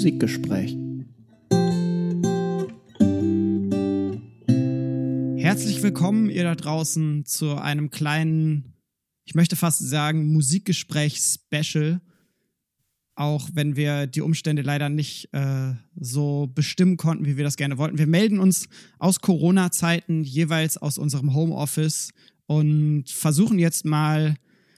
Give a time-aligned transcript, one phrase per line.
[0.00, 0.78] Musikgespräch.
[5.36, 8.72] Herzlich willkommen, ihr da draußen, zu einem kleinen,
[9.26, 12.00] ich möchte fast sagen, Musikgespräch-Special.
[13.14, 17.76] Auch wenn wir die Umstände leider nicht äh, so bestimmen konnten, wie wir das gerne
[17.76, 17.98] wollten.
[17.98, 22.12] Wir melden uns aus Corona-Zeiten jeweils aus unserem Homeoffice
[22.46, 24.34] und versuchen jetzt mal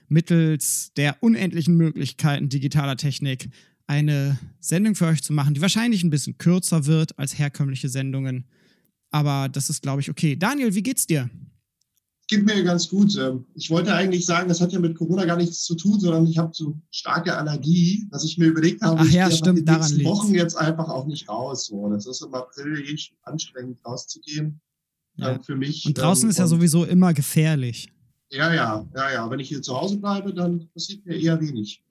[0.09, 3.49] mittels der unendlichen Möglichkeiten digitaler Technik
[3.87, 8.45] eine Sendung für euch zu machen, die wahrscheinlich ein bisschen kürzer wird als herkömmliche Sendungen.
[9.11, 10.35] Aber das ist, glaube ich, okay.
[10.35, 11.29] Daniel, wie geht's dir?
[12.29, 13.15] Geht mir ganz gut.
[13.17, 16.25] Ähm, ich wollte eigentlich sagen, das hat ja mit Corona gar nichts zu tun, sondern
[16.25, 19.65] ich habe so starke Allergie, dass ich mir überlegt habe, Ach ja, ich stimmt, die
[19.65, 20.09] daran nächsten liegt's.
[20.11, 21.65] Wochen jetzt einfach auch nicht raus.
[21.67, 24.61] So, das ist im April eh schon anstrengend rauszugehen
[25.17, 25.33] Ja.
[25.33, 25.85] ähm, für mich.
[25.85, 27.89] Und draußen ähm, ist ja sowieso immer gefährlich.
[28.31, 29.29] Ja, ja, ja, ja.
[29.29, 31.83] Wenn ich hier zu Hause bleibe, dann passiert mir eher wenig.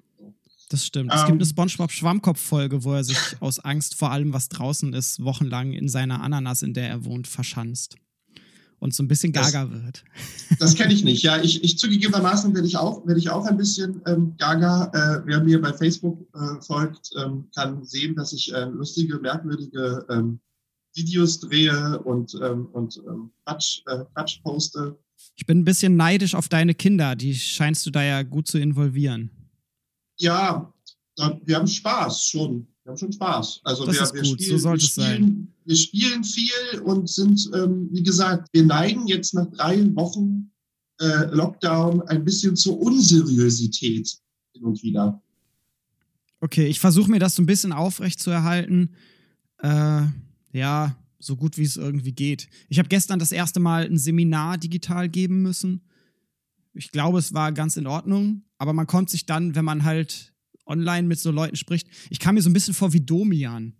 [0.73, 1.13] Das stimmt.
[1.13, 1.27] es Ähm.
[1.29, 5.89] gibt eine SpongeBob-Schwammkopf-Folge, wo er sich aus Angst vor allem, was draußen ist, wochenlang in
[5.89, 7.97] seiner Ananas, in der er wohnt, verschanzt.
[8.79, 10.03] Und so ein bisschen Das- gaga wird.
[10.59, 11.23] Das kenne ich nicht.
[11.23, 14.87] Ja, ich, ich zugegebenermaßen werde ich auch, werde ich auch ein bisschen ähm, gaga.
[14.93, 20.05] Äh, wer mir bei Facebook äh, folgt, ähm, kann sehen, dass ich äh, lustige, merkwürdige
[20.11, 20.41] ähm,
[20.95, 24.99] Videos drehe und, ähm, und ähm, Quatsch, äh, Quatsch poste.
[25.37, 27.15] Ich bin ein bisschen neidisch auf deine Kinder.
[27.15, 29.31] Die scheinst du da ja gut zu involvieren.
[30.19, 30.73] Ja,
[31.45, 32.67] wir haben Spaß schon.
[32.85, 33.61] Wir haben schon Spaß.
[33.65, 35.55] Also Das wir, ist wir, gut, so spielen, sollte wir, es sein.
[35.65, 40.51] wir spielen viel und sind, ähm, wie gesagt, wir neigen jetzt nach drei Wochen
[41.01, 44.19] äh, Lockdown ein bisschen zur Unseriosität
[44.53, 45.23] hin und wieder.
[46.41, 48.91] Okay, ich versuche mir das so ein bisschen aufrecht zu erhalten.
[49.59, 50.03] Äh,
[50.53, 52.49] ja, so gut wie es irgendwie geht.
[52.69, 55.83] Ich habe gestern das erste Mal ein Seminar digital geben müssen.
[56.75, 60.33] Ich glaube, es war ganz in Ordnung, aber man konnte sich dann, wenn man halt
[60.67, 63.75] online mit so Leuten spricht, ich kam mir so ein bisschen vor wie Domian.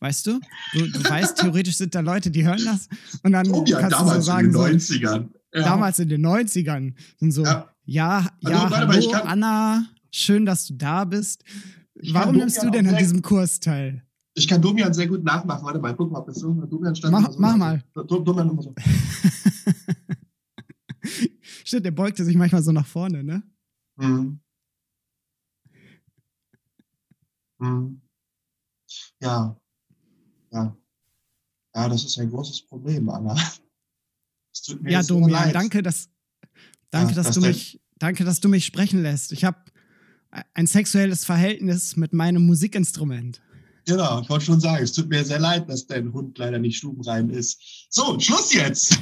[0.00, 0.40] Weißt du?
[0.72, 2.88] Du, du weißt, theoretisch sind da Leute, die hören das
[3.22, 5.28] und dann Oh ja, kannst du so damals sagen, in den 90ern.
[5.54, 5.62] Ja.
[5.62, 8.28] damals in den 90ern sind so, ja, Ja.
[8.40, 11.44] ja, Also, warte mal, hallo kann- Anna, schön, dass du da bist.
[12.10, 14.02] Warum nimmst du denn an diesem Kurs teil?
[14.34, 15.62] Ich kann Domian sehr gut nachmachen.
[15.64, 17.12] Warte mal, guck mal, ob das so Domian stand.
[17.12, 17.84] Mach- so mach mal.
[17.94, 18.74] Do- Domian immer so.
[21.72, 23.42] Stimmt, der beugte sich manchmal so nach vorne, ne?
[23.98, 24.38] Hm.
[27.60, 28.02] Hm.
[29.22, 29.58] Ja.
[30.52, 30.76] Ja.
[31.74, 33.34] Ja, das ist ein großes Problem, Anna.
[34.84, 35.54] Ja, Domian, leid.
[35.54, 36.10] danke, dass,
[36.90, 39.32] danke, Ja, dass das du mich, danke, dass du mich sprechen lässt.
[39.32, 39.56] Ich habe
[40.52, 43.40] ein sexuelles Verhältnis mit meinem Musikinstrument.
[43.86, 46.76] Genau, ich wollte schon sagen, es tut mir sehr leid, dass dein Hund leider nicht
[46.76, 47.86] stubenrein ist.
[47.90, 48.98] So, Schluss jetzt!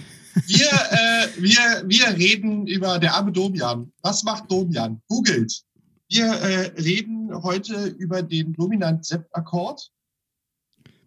[0.47, 3.93] Wir, äh, wir, wir reden über der arme Domian.
[4.03, 5.01] Was macht Domian?
[5.09, 5.63] Googelt.
[6.09, 9.91] Wir äh, reden heute über den Dominant-Sept-Akkord.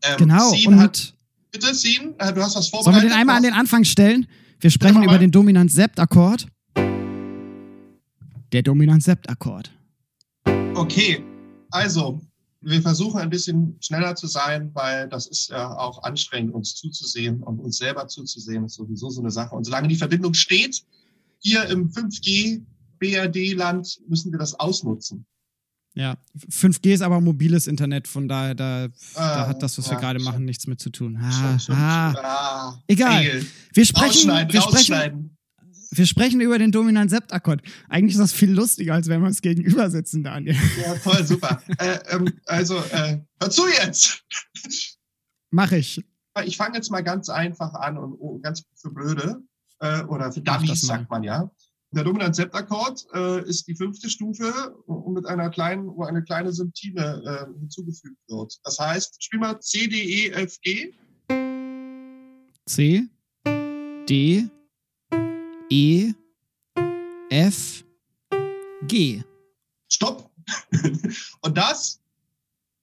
[0.04, 0.52] Ähm, Genau.
[0.52, 1.14] Sin Und hat,
[1.52, 2.84] bitte, Sin, äh, du hast was vorbereitet.
[2.84, 4.28] sollen wir den einmal an den Anfang stellen?
[4.60, 6.48] Wir sprechen über den Dominant-Sept-Akkord.
[8.54, 9.72] Der Dominant-Sept-Akkord.
[10.76, 11.24] Okay,
[11.72, 12.22] also
[12.63, 17.41] wir versuchen ein bisschen schneller zu sein, weil das ist ja auch anstrengend, uns zuzusehen
[17.44, 19.56] und uns selber zuzusehen, ist sowieso so eine Sache.
[19.56, 20.84] Und solange die Verbindung steht,
[21.40, 22.62] hier im 5G
[23.00, 25.25] BRD-Land müssen wir das ausnutzen.
[25.96, 26.18] Ja,
[26.50, 28.94] 5G ist aber mobiles Internet, von daher, da, da
[29.44, 30.25] Ah, hat das, was wir ja, gerade schon.
[30.25, 31.18] machen, nichts mit zu tun.
[31.19, 32.12] Schon, Ah, schon, ah.
[32.16, 32.25] schon.
[32.25, 33.24] Ah, Egal.
[33.24, 33.45] Fail.
[33.74, 35.33] Wir sprechen, wir sprechen.
[35.98, 37.62] Wir sprechen über den Dominant-Sept-Akkord.
[37.90, 40.56] Eigentlich ist das viel lustiger, als wenn wir uns gegenüber sitzen, Daniel.
[40.81, 41.62] Ja, toll, super.
[41.78, 44.24] äh, ähm, also, äh, hör zu jetzt!
[45.52, 46.04] Mach ich.
[46.46, 49.42] Ich fange jetzt mal ganz einfach an und oh, ganz für Blöde
[49.80, 51.50] äh, oder für Dummies, sagt man ja.
[51.92, 54.52] Der dominant Septakkord äh, ist die fünfte Stufe
[55.14, 58.60] mit einer kleinen, wo eine kleine Symptime äh, hinzugefügt wird.
[58.64, 60.92] Das heißt, spiel mal C, D, E, F, G.
[62.66, 63.04] C,
[64.10, 64.50] D,
[65.69, 66.13] E,
[67.29, 67.84] F,
[68.88, 69.24] G.
[69.89, 70.30] Stopp.
[71.42, 72.01] und das,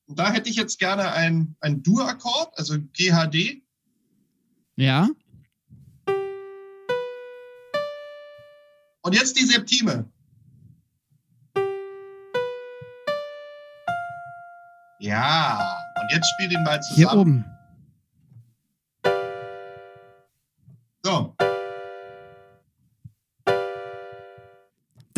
[0.07, 3.63] da hätte ich jetzt gerne ein, ein Dur-Akkord, also GHD.
[4.77, 5.09] Ja?
[9.03, 10.11] Und jetzt die Septime.
[14.99, 16.97] Ja, und jetzt spiel den mal zusammen.
[16.97, 17.60] Hier oben.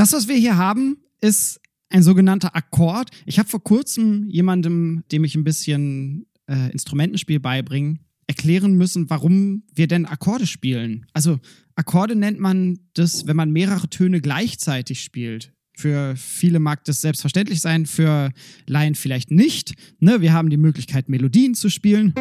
[0.03, 3.11] Das, was wir hier haben, ist ein sogenannter Akkord.
[3.25, 9.63] Ich habe vor kurzem jemandem, dem ich ein bisschen äh, Instrumentenspiel beibringe, erklären müssen, warum
[9.73, 11.07] wir denn Akkorde spielen.
[11.13, 11.39] Also
[11.77, 15.53] Akkorde nennt man das, wenn man mehrere Töne gleichzeitig spielt.
[15.77, 18.33] Für viele mag das selbstverständlich sein, für
[18.67, 19.75] Laien vielleicht nicht.
[20.01, 22.13] Ne, wir haben die Möglichkeit, Melodien zu spielen.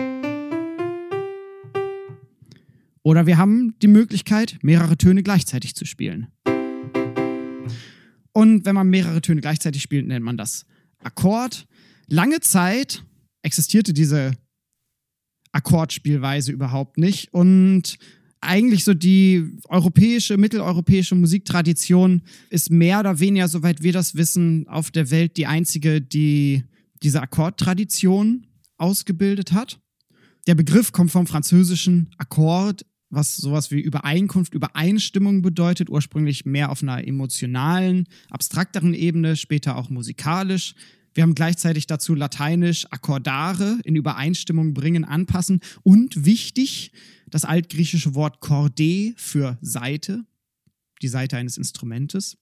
[3.02, 6.28] Oder wir haben die Möglichkeit, mehrere Töne gleichzeitig zu spielen.
[8.34, 10.66] Und wenn man mehrere Töne gleichzeitig spielt, nennt man das
[11.04, 11.68] Akkord.
[12.08, 13.04] Lange Zeit
[13.42, 14.34] existierte diese
[15.52, 17.34] Akkordspielweise überhaupt nicht.
[17.34, 17.98] Und
[18.40, 24.92] eigentlich so die europäische, mitteleuropäische Musiktradition ist mehr oder weniger, soweit wir das wissen, auf
[24.92, 26.64] der Welt die einzige, die
[27.04, 28.48] diese Akkordtradition
[28.78, 29.80] ausgebildet hat.
[30.48, 36.82] Der Begriff kommt vom französischen Akkord, was sowas wie Übereinkunft, Übereinstimmung bedeutet, ursprünglich mehr auf
[36.82, 40.74] einer emotionalen, abstrakteren Ebene, später auch musikalisch.
[41.14, 46.94] Wir haben gleichzeitig dazu lateinisch Akkordare in Übereinstimmung bringen, anpassen und wichtig,
[47.30, 50.24] das altgriechische Wort Corde für Seite,
[51.02, 52.38] die Seite eines Instrumentes.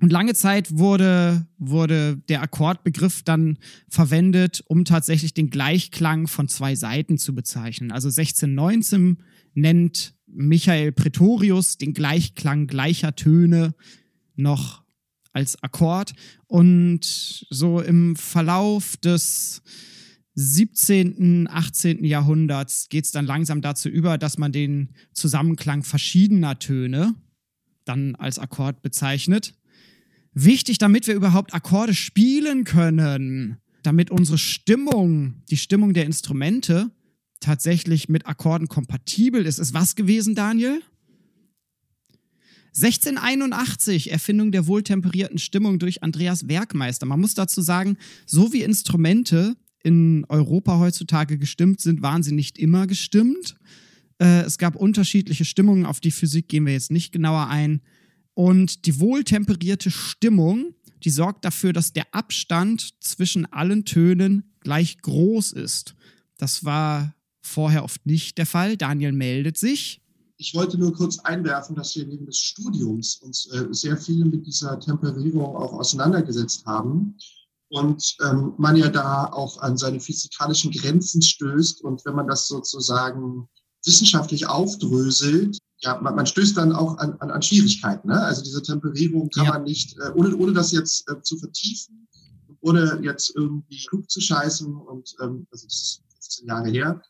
[0.00, 3.58] Und lange Zeit wurde, wurde der Akkordbegriff dann
[3.88, 7.92] verwendet, um tatsächlich den Gleichklang von zwei Seiten zu bezeichnen.
[7.92, 9.18] Also 1619
[9.54, 13.74] nennt Michael Pretorius den Gleichklang gleicher Töne
[14.36, 14.82] noch
[15.32, 16.12] als Akkord.
[16.46, 19.62] Und so im Verlauf des
[20.34, 22.04] 17., 18.
[22.04, 27.14] Jahrhunderts geht es dann langsam dazu über, dass man den Zusammenklang verschiedener Töne
[27.84, 29.54] dann als Akkord bezeichnet.
[30.32, 36.90] Wichtig, damit wir überhaupt Akkorde spielen können, damit unsere Stimmung, die Stimmung der Instrumente
[37.40, 40.82] tatsächlich mit Akkorden kompatibel ist, ist was gewesen, Daniel?
[42.76, 47.04] 1681, Erfindung der wohltemperierten Stimmung durch Andreas Werkmeister.
[47.04, 47.96] Man muss dazu sagen,
[48.26, 53.56] so wie Instrumente in Europa heutzutage gestimmt sind, waren sie nicht immer gestimmt.
[54.20, 57.80] Äh, es gab unterschiedliche Stimmungen, auf die Physik gehen wir jetzt nicht genauer ein.
[58.34, 65.52] Und die wohltemperierte Stimmung, die sorgt dafür, dass der Abstand zwischen allen Tönen gleich groß
[65.52, 65.94] ist.
[66.36, 68.76] Das war vorher oft nicht der Fall.
[68.76, 70.00] Daniel meldet sich.
[70.36, 74.46] Ich wollte nur kurz einwerfen, dass wir neben des Studiums uns äh, sehr viel mit
[74.46, 77.16] dieser Temperierung auch auseinandergesetzt haben
[77.70, 81.82] und ähm, man ja da auch an seine physikalischen Grenzen stößt.
[81.82, 83.48] Und wenn man das sozusagen
[83.84, 88.08] wissenschaftlich aufdröselt, ja, man, man stößt dann auch an, an, an Schwierigkeiten.
[88.08, 88.20] Ne?
[88.20, 89.52] Also diese Temperierung kann ja.
[89.52, 92.08] man nicht, äh, ohne, ohne das jetzt äh, zu vertiefen,
[92.60, 97.02] ohne jetzt irgendwie klug zu scheißen und ähm, also das ist 15 Jahre her,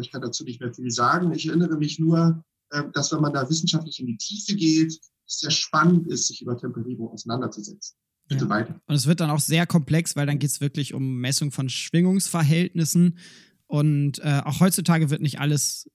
[0.00, 1.32] ich kann dazu nicht mehr viel sagen.
[1.32, 5.38] Ich erinnere mich nur, äh, dass wenn man da wissenschaftlich in die Tiefe geht, es
[5.38, 7.96] sehr spannend ist, sich über Temperierung auseinanderzusetzen.
[8.28, 8.50] Bitte ja.
[8.50, 8.80] weiter.
[8.86, 11.68] Und es wird dann auch sehr komplex, weil dann geht es wirklich um Messung von
[11.68, 13.18] Schwingungsverhältnissen.
[13.66, 15.90] Und äh, auch heutzutage wird nicht alles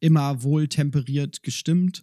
[0.00, 2.02] immer wohl temperiert gestimmt.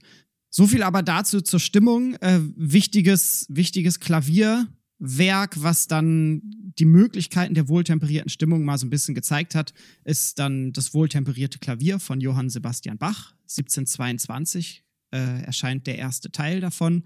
[0.50, 2.16] So viel aber dazu zur Stimmung.
[2.16, 4.68] Äh, wichtiges, wichtiges Klavier
[5.00, 6.42] Werk, was dann
[6.78, 9.74] die Möglichkeiten der wohltemperierten Stimmung mal so ein bisschen gezeigt hat,
[10.04, 13.34] ist dann das wohltemperierte Klavier von Johann Sebastian Bach.
[13.44, 17.04] 1722 äh, erscheint der erste Teil davon.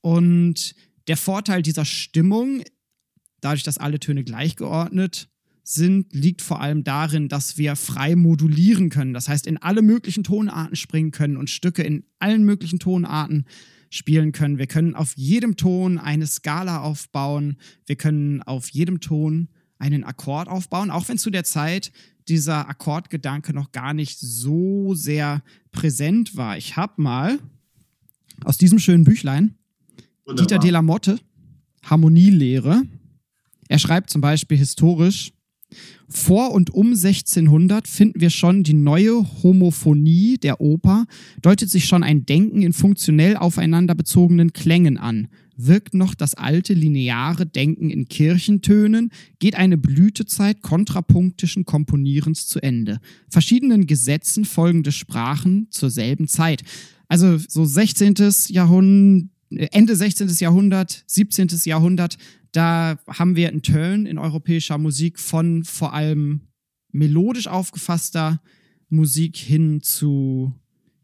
[0.00, 0.74] Und
[1.06, 2.62] der Vorteil dieser Stimmung,
[3.40, 5.28] dadurch, dass alle Töne gleichgeordnet
[5.62, 9.14] sind, liegt vor allem darin, dass wir frei modulieren können.
[9.14, 13.46] Das heißt, in alle möglichen Tonarten springen können und Stücke in allen möglichen Tonarten
[13.90, 14.58] spielen können.
[14.58, 17.56] Wir können auf jedem Ton eine Skala aufbauen.
[17.86, 21.92] Wir können auf jedem Ton einen Akkord aufbauen, auch wenn zu der Zeit
[22.28, 25.42] dieser Akkordgedanke noch gar nicht so sehr
[25.72, 26.56] präsent war.
[26.56, 27.38] Ich habe mal
[28.44, 29.56] aus diesem schönen Büchlein
[30.24, 30.46] Wunderbar.
[30.46, 31.18] Dieter de la Motte,
[31.82, 32.82] Harmonielehre.
[33.68, 35.32] Er schreibt zum Beispiel historisch,
[36.08, 41.06] vor und um 1600 finden wir schon die neue Homophonie der Oper,
[41.40, 45.28] deutet sich schon ein Denken in funktionell aufeinander bezogenen Klängen an.
[45.56, 52.98] Wirkt noch das alte lineare Denken in Kirchentönen, geht eine Blütezeit kontrapunktischen Komponierens zu Ende.
[53.28, 56.62] Verschiedenen Gesetzen folgende Sprachen zur selben Zeit.
[57.08, 58.14] Also so 16.
[58.48, 60.28] Jahrhundert, Ende 16.
[60.38, 61.48] Jahrhundert, 17.
[61.64, 62.16] Jahrhundert,
[62.52, 66.48] da haben wir einen Turn in europäischer Musik von vor allem
[66.92, 68.40] melodisch aufgefasster
[68.88, 70.52] Musik hin zu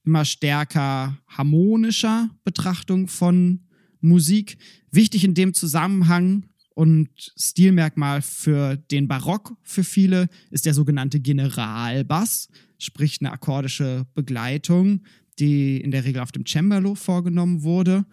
[0.05, 3.61] immer stärker harmonischer Betrachtung von
[4.01, 4.57] Musik.
[4.91, 12.49] Wichtig in dem Zusammenhang und Stilmerkmal für den Barock für viele ist der sogenannte Generalbass,
[12.79, 15.03] sprich eine akkordische Begleitung,
[15.39, 18.05] die in der Regel auf dem Cembalo vorgenommen wurde.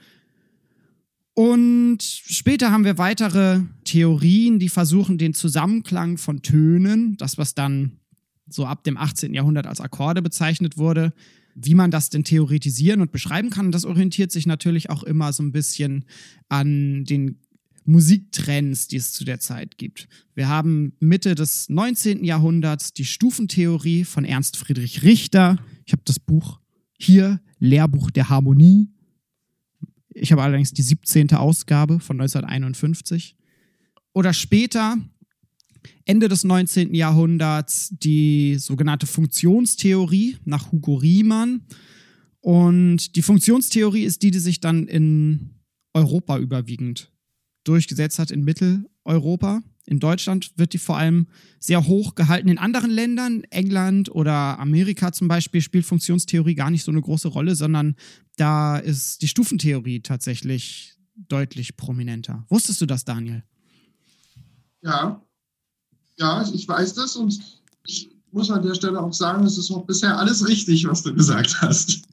[1.35, 7.99] Und später haben wir weitere Theorien, die versuchen, den Zusammenklang von Tönen, das, was dann
[8.47, 9.33] so ab dem 18.
[9.33, 11.13] Jahrhundert als Akkorde bezeichnet wurde,
[11.55, 13.67] wie man das denn theoretisieren und beschreiben kann.
[13.67, 16.05] Und das orientiert sich natürlich auch immer so ein bisschen
[16.49, 17.39] an den
[17.85, 20.07] Musiktrends, die es zu der Zeit gibt.
[20.35, 22.23] Wir haben Mitte des 19.
[22.23, 25.57] Jahrhunderts die Stufentheorie von Ernst Friedrich Richter.
[25.85, 26.59] Ich habe das Buch
[26.97, 28.92] hier, Lehrbuch der Harmonie.
[30.13, 31.31] Ich habe allerdings die 17.
[31.33, 33.35] Ausgabe von 1951.
[34.13, 34.97] Oder später,
[36.05, 36.93] Ende des 19.
[36.93, 41.61] Jahrhunderts, die sogenannte Funktionstheorie nach Hugo Riemann.
[42.39, 45.61] Und die Funktionstheorie ist die, die sich dann in
[45.93, 47.11] Europa überwiegend
[47.63, 49.63] durchgesetzt hat, in Mitteleuropa.
[49.85, 51.27] In Deutschland wird die vor allem
[51.59, 52.47] sehr hoch gehalten.
[52.47, 57.27] In anderen Ländern, England oder Amerika zum Beispiel, spielt Funktionstheorie gar nicht so eine große
[57.27, 57.95] Rolle, sondern
[58.37, 62.45] da ist die Stufentheorie tatsächlich deutlich prominenter.
[62.49, 63.43] Wusstest du das, Daniel?
[64.81, 65.21] Ja,
[66.17, 67.39] ja, ich weiß das und
[67.85, 71.13] ich muss an der Stelle auch sagen, es ist auch bisher alles richtig, was du
[71.13, 72.03] gesagt hast.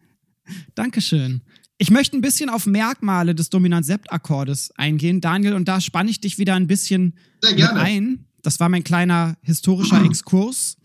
[0.74, 1.42] Dankeschön.
[1.82, 6.36] Ich möchte ein bisschen auf Merkmale des Dominant-Sept-Akkordes eingehen, Daniel, und da spanne ich dich
[6.36, 8.26] wieder ein bisschen ein.
[8.42, 10.76] Das war mein kleiner historischer Exkurs.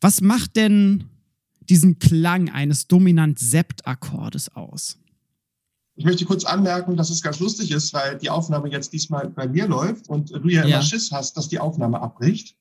[0.00, 1.10] Was macht denn
[1.68, 4.96] diesen Klang eines Dominant-Sept-Akkordes aus?
[5.96, 9.48] Ich möchte kurz anmerken, dass es ganz lustig ist, weil die Aufnahme jetzt diesmal bei
[9.48, 10.76] mir läuft und du ja, ja.
[10.76, 12.54] immer Schiss hast, dass die Aufnahme abbricht.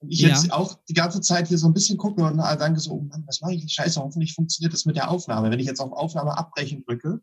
[0.00, 0.28] Und ich ja.
[0.28, 3.22] jetzt auch die ganze Zeit hier so ein bisschen gucke und denke so, oh Mann,
[3.26, 3.70] was mache ich?
[3.70, 5.50] Scheiße, hoffentlich funktioniert das mit der Aufnahme.
[5.50, 7.20] Wenn ich jetzt auf Aufnahme abbrechen drücke,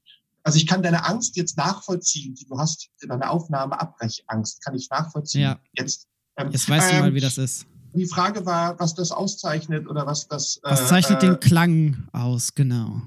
[0.48, 4.90] also ich kann deine Angst jetzt nachvollziehen, die du hast, deine Aufnahme Abbrechangst, kann ich
[4.90, 5.42] nachvollziehen.
[5.42, 5.60] Ja.
[5.74, 6.08] Jetzt,
[6.38, 7.66] ähm, jetzt weißt ähm, du mal, wie das ist.
[7.94, 10.60] Die Frage war, was das auszeichnet oder was das.
[10.64, 13.02] Was äh, zeichnet äh, den Klang aus, genau.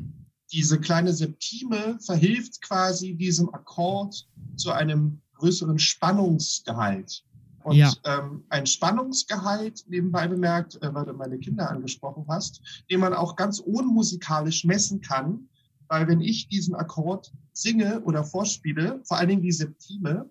[0.53, 7.25] Diese kleine Septime verhilft quasi diesem Akkord zu einem größeren Spannungsgehalt.
[7.63, 7.93] Und ja.
[8.05, 13.37] ähm, ein Spannungsgehalt, nebenbei bemerkt, äh, weil du meine Kinder angesprochen hast, den man auch
[13.37, 15.49] ganz unmusikalisch messen kann,
[15.89, 20.31] weil wenn ich diesen Akkord singe oder vorspiele, vor allen Dingen die Septime,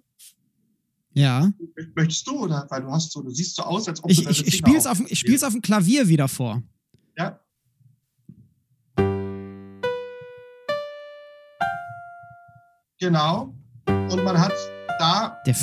[1.13, 1.51] ja.
[1.95, 4.29] Möchtest du oder weil du hast so, du siehst so aus, als ob ich, du
[4.29, 6.61] ich, ich spiele es auf, ich spiel's auf dem Klavier wieder vor.
[7.17, 7.39] Ja.
[12.99, 13.53] Genau.
[13.87, 14.53] Und man hat
[14.99, 15.37] da.
[15.45, 15.55] Der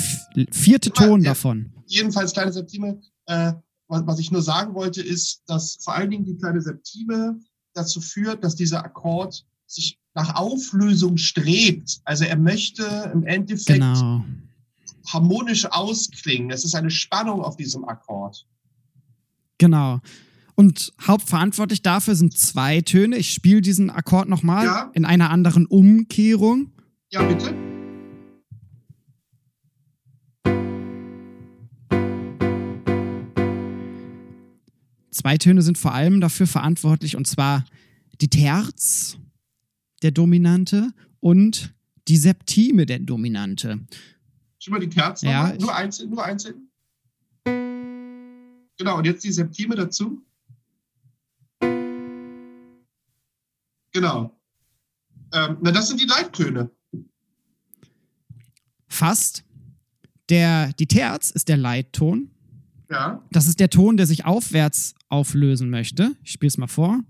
[0.51, 1.71] vierte Ton ja, davon.
[1.85, 2.99] Jedenfalls kleine Septime.
[3.25, 3.53] Äh,
[3.87, 7.39] was ich nur sagen wollte, ist, dass vor allen Dingen die kleine Septime
[7.73, 11.99] dazu führt, dass dieser Akkord sich nach Auflösung strebt.
[12.03, 14.25] Also er möchte im Endeffekt genau.
[15.07, 16.49] harmonisch ausklingen.
[16.49, 18.45] Es ist eine Spannung auf diesem Akkord.
[19.57, 19.99] Genau.
[20.55, 23.17] Und hauptverantwortlich dafür sind zwei Töne.
[23.17, 24.91] Ich spiele diesen Akkord nochmal ja.
[24.93, 26.71] in einer anderen Umkehrung.
[27.11, 27.66] Ja, bitte.
[35.17, 37.65] Zwei Töne sind vor allem dafür verantwortlich, und zwar
[38.21, 39.17] die Terz,
[40.03, 41.73] der Dominante, und
[42.07, 43.79] die Septime, der Dominante.
[44.59, 46.69] Schon mal die Terz ja, nur einzeln, nur einzeln.
[47.43, 50.23] Genau, und jetzt die Septime dazu.
[53.91, 54.39] Genau.
[55.33, 56.69] Ähm, na, das sind die Leittöne.
[58.87, 59.43] Fast.
[60.29, 62.29] Der, die Terz ist der Leitton.
[62.89, 63.21] Ja.
[63.31, 66.15] Das ist der Ton, der sich aufwärts auflösen möchte.
[66.23, 67.01] Ich spiele es mal vor.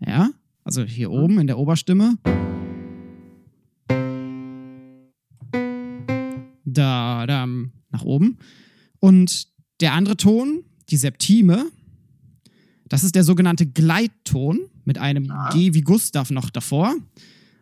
[0.00, 0.30] Ja,
[0.64, 2.16] also hier oben in der Oberstimme.
[6.64, 7.46] Da, da,
[7.90, 8.38] nach oben.
[9.00, 9.48] Und
[9.80, 11.70] der andere Ton, die Septime,
[12.88, 15.50] das ist der sogenannte Gleitton mit einem ja.
[15.50, 16.94] G wie Gustav noch davor.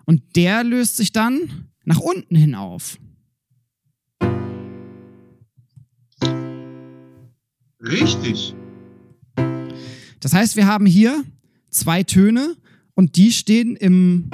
[0.05, 2.99] Und der löst sich dann nach unten hin auf.
[7.81, 8.55] Richtig.
[10.21, 11.23] Das heißt, wir haben hier
[11.71, 12.57] zwei Töne
[12.95, 14.31] und die stehen im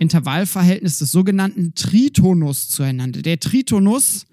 [0.00, 3.22] Intervallverhältnis des sogenannten Tritonus zueinander.
[3.22, 4.26] Der Tritonus,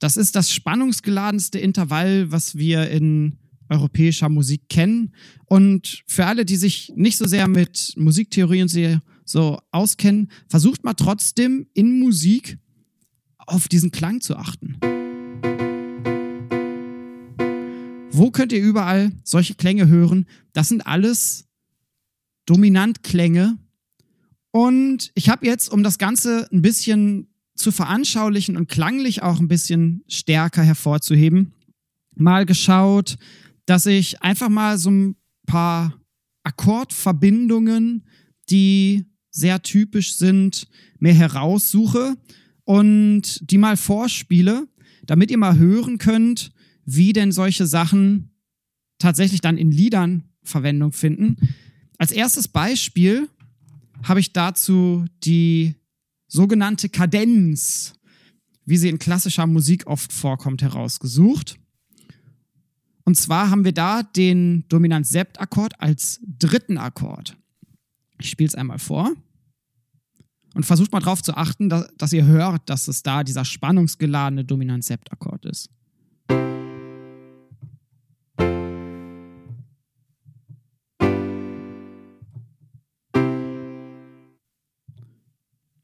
[0.00, 3.38] das ist das spannungsgeladenste Intervall, was wir in
[3.70, 5.14] europäischer Musik kennen.
[5.46, 8.68] Und für alle, die sich nicht so sehr mit Musiktheorie und
[9.24, 12.58] so auskennen, versucht mal trotzdem in Musik
[13.38, 14.78] auf diesen Klang zu achten.
[18.10, 20.26] Wo könnt ihr überall solche Klänge hören?
[20.52, 21.46] Das sind alles
[22.46, 23.58] Dominantklänge.
[24.50, 27.26] Und ich habe jetzt, um das Ganze ein bisschen
[27.56, 31.54] zu veranschaulichen und klanglich auch ein bisschen stärker hervorzuheben,
[32.14, 33.16] mal geschaut,
[33.66, 35.16] dass ich einfach mal so ein
[35.46, 35.98] paar
[36.44, 38.04] Akkordverbindungen,
[38.50, 40.68] die sehr typisch sind,
[41.00, 42.16] mir heraussuche
[42.62, 44.68] und die mal vorspiele,
[45.04, 46.52] damit ihr mal hören könnt,
[46.86, 48.30] wie denn solche Sachen
[48.98, 51.36] tatsächlich dann in Liedern Verwendung finden.
[51.98, 53.28] Als erstes Beispiel
[54.02, 55.74] habe ich dazu die
[56.28, 57.94] sogenannte Kadenz,
[58.64, 61.58] wie sie in klassischer Musik oft vorkommt, herausgesucht.
[63.04, 67.36] Und zwar haben wir da den Dominant-Sept-Akkord als dritten Akkord.
[68.20, 69.12] Ich spiele es einmal vor.
[70.54, 74.44] Und versucht mal darauf zu achten, dass, dass, ihr hört, dass es da dieser spannungsgeladene
[74.44, 75.68] Dominant-Sept-Akkord ist.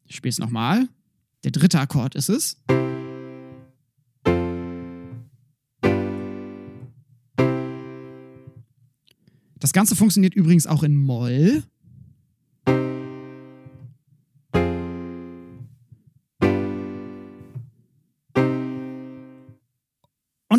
[0.07, 0.89] Ich spiele es nochmal.
[1.45, 2.57] Der dritte Akkord ist es.
[9.59, 11.63] Das Ganze funktioniert übrigens auch in Moll.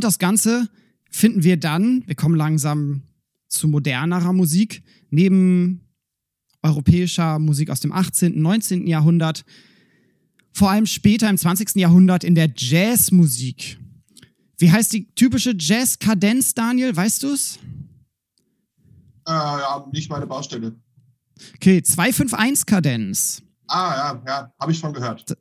[0.02, 0.68] Und das Ganze
[1.12, 3.04] finden wir dann, wir kommen langsam
[3.50, 4.82] zu modernerer Musik,
[5.12, 5.82] neben
[6.64, 8.88] europäischer Musik aus dem 18., 19.
[8.88, 9.46] Jahrhundert,
[10.54, 11.76] vor allem später im 20.
[11.76, 13.78] Jahrhundert in der Jazzmusik.
[14.58, 16.96] Wie heißt die typische Jazz-Kadenz, Daniel?
[16.96, 17.60] Weißt du es?
[19.28, 20.76] Äh, ja, nicht meine Baustelle.
[21.58, 23.44] Okay, 251-Kadenz.
[23.68, 25.38] Ah, ja, ja, habe ich von gehört.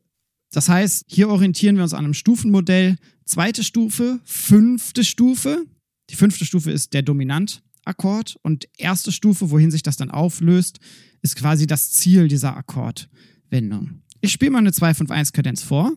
[0.52, 2.96] Das heißt, hier orientieren wir uns an einem Stufenmodell.
[3.30, 5.64] Zweite Stufe, fünfte Stufe.
[6.10, 10.80] Die fünfte Stufe ist der Dominantakkord und erste Stufe, wohin sich das dann auflöst,
[11.22, 14.02] ist quasi das Ziel dieser Akkordwendung.
[14.20, 15.92] Ich spiele mal eine 251-Kadenz vor.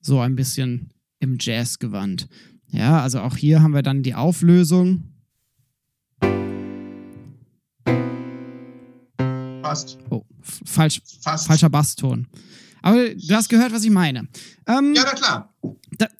[0.00, 0.88] so ein bisschen
[1.20, 2.28] im Jazz-Gewand.
[2.68, 5.04] Ja, also auch hier haben wir dann die Auflösung.
[9.62, 9.98] Fast.
[10.10, 11.46] Oh, falsch, Fast.
[11.46, 12.26] falscher Basston.
[12.82, 14.28] Aber du hast gehört, was ich meine.
[14.66, 15.54] Ähm, ja, na klar.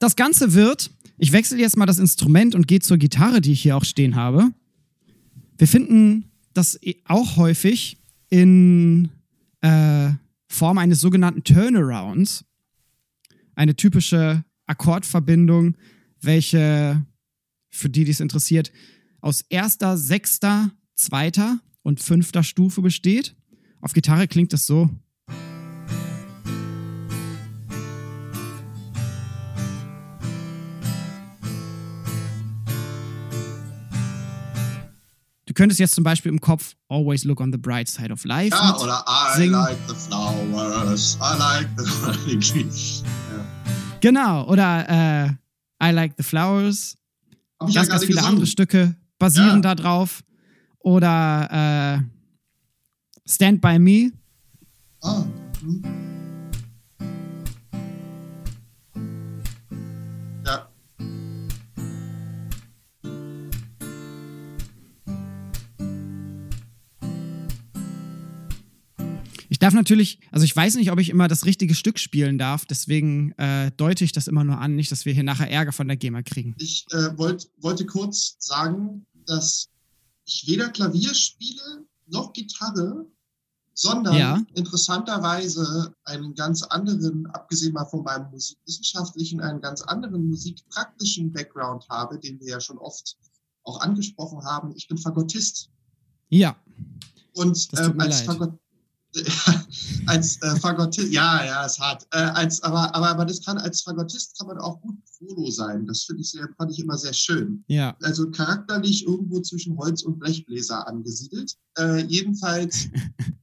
[0.00, 3.62] Das Ganze wird, ich wechsle jetzt mal das Instrument und gehe zur Gitarre, die ich
[3.62, 4.50] hier auch stehen habe.
[5.56, 9.10] Wir finden das auch häufig in
[9.60, 10.10] äh,
[10.48, 12.44] Form eines sogenannten Turnarounds
[13.54, 15.76] eine typische Akkordverbindung,
[16.20, 17.04] welche,
[17.70, 18.70] für die, die es interessiert,
[19.20, 23.34] aus erster, sechster, zweiter und fünfter Stufe besteht.
[23.80, 24.90] Auf Gitarre klingt das so.
[35.46, 38.54] Du könntest jetzt zum Beispiel im Kopf Always Look on the Bright Side of Life.
[38.54, 39.52] Ja, oder I singen.
[39.52, 41.84] like the flowers, I like the.
[44.00, 45.38] Genau, oder
[45.80, 46.96] äh, I Like the Flowers.
[47.58, 48.34] Ganz, ja ganz viele gesungen.
[48.34, 49.60] andere Stücke basieren ja.
[49.60, 50.22] da drauf.
[50.78, 54.12] Oder äh, Stand By Me.
[55.02, 55.24] Ah.
[55.60, 56.07] Hm.
[69.68, 73.32] Darf natürlich, also ich weiß nicht, ob ich immer das richtige Stück spielen darf, deswegen
[73.32, 75.98] äh, deute ich das immer nur an, nicht, dass wir hier nachher Ärger von der
[75.98, 76.54] GEMA kriegen.
[76.58, 79.68] Ich äh, wollt, wollte kurz sagen, dass
[80.24, 83.04] ich weder Klavier spiele noch Gitarre,
[83.74, 84.42] sondern ja.
[84.54, 92.18] interessanterweise einen ganz anderen, abgesehen mal von meinem musikwissenschaftlichen, einen ganz anderen musikpraktischen Background habe,
[92.18, 93.18] den wir ja schon oft
[93.64, 94.72] auch angesprochen haben.
[94.74, 95.68] Ich bin Fagottist.
[96.30, 96.56] Ja.
[97.34, 98.67] Und äh, als Fagottist
[100.06, 102.06] als äh, Fagottist, ja, ja, ist hart.
[102.12, 105.86] Äh, als, aber, aber, aber das kann als Fagottist kann man auch gut Prolo sein.
[105.86, 107.64] Das finde ich sehr, fand ich immer sehr schön.
[107.68, 107.96] Ja.
[108.02, 111.54] Also charakterlich irgendwo zwischen Holz und Blechbläser angesiedelt.
[111.78, 112.88] Äh, jedenfalls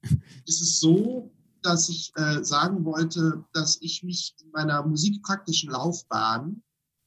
[0.46, 6.62] ist es so, dass ich äh, sagen wollte, dass ich mich in meiner musikpraktischen Laufbahn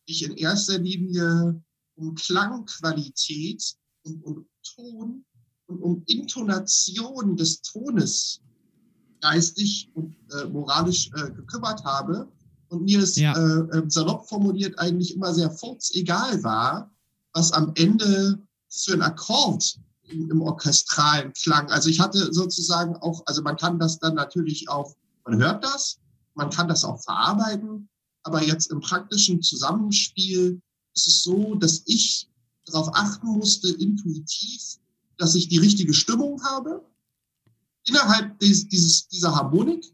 [0.07, 1.63] ich in erster Linie
[1.95, 5.25] um Klangqualität und um Ton
[5.67, 8.41] und um Intonation des Tones
[9.21, 12.29] geistig und äh, moralisch äh, gekümmert habe
[12.69, 13.33] und mir es ja.
[13.35, 15.55] äh, ähm, salopp formuliert eigentlich immer sehr
[15.93, 16.91] egal war,
[17.33, 21.71] was am Ende für ein Akkord im, im orchestralen Klang.
[21.71, 25.99] Also ich hatte sozusagen auch, also man kann das dann natürlich auch, man hört das,
[26.35, 27.89] man kann das auch verarbeiten,
[28.23, 30.61] aber jetzt im praktischen Zusammenspiel
[30.95, 32.29] ist es so, dass ich
[32.67, 34.79] darauf achten musste, intuitiv,
[35.17, 36.85] dass ich die richtige Stimmung habe,
[37.89, 39.85] innerhalb des, dieses, dieser Harmonik.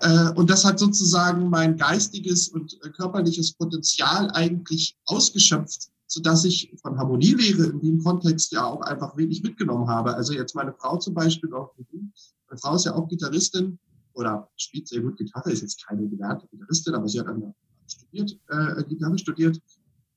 [0.00, 6.74] Äh, und das hat sozusagen mein geistiges und äh, körperliches Potenzial eigentlich ausgeschöpft, sodass ich
[6.82, 10.14] von Harmonielehre in dem Kontext ja auch einfach wenig mitgenommen habe.
[10.14, 13.78] Also jetzt meine Frau zum Beispiel, auch meine Frau ist ja auch Gitarristin
[14.14, 17.54] oder spielt sehr gut Gitarre, ist jetzt keine gelernte Gitarristin, aber sie hat dann
[17.86, 19.60] studiert, äh, Gitarre studiert,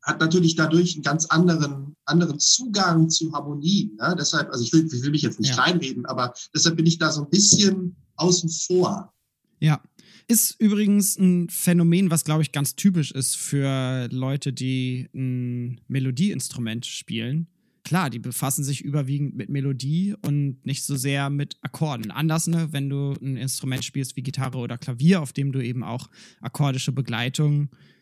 [0.04, 3.92] hat natürlich dadurch einen ganz anderen, anderen Zugang zu Harmonie.
[4.00, 4.16] Ne?
[4.18, 5.56] Deshalb, also ich will, ich will mich jetzt nicht ja.
[5.56, 9.14] kleinreden, aber deshalb bin ich da so ein bisschen außen vor.
[9.60, 9.82] Ja,
[10.28, 16.86] ist übrigens ein Phänomen, was, glaube ich, ganz typisch ist für Leute, die ein Melodieinstrument
[16.86, 17.48] spielen.
[17.84, 22.12] Klar, die befassen sich überwiegend mit Melodie und nicht so sehr mit Akkorden.
[22.12, 25.84] Anders, ne, wenn du ein Instrument spielst wie Gitarre oder Klavier, auf dem du eben
[25.84, 26.10] auch
[26.42, 27.97] akkordische Begleitung äh,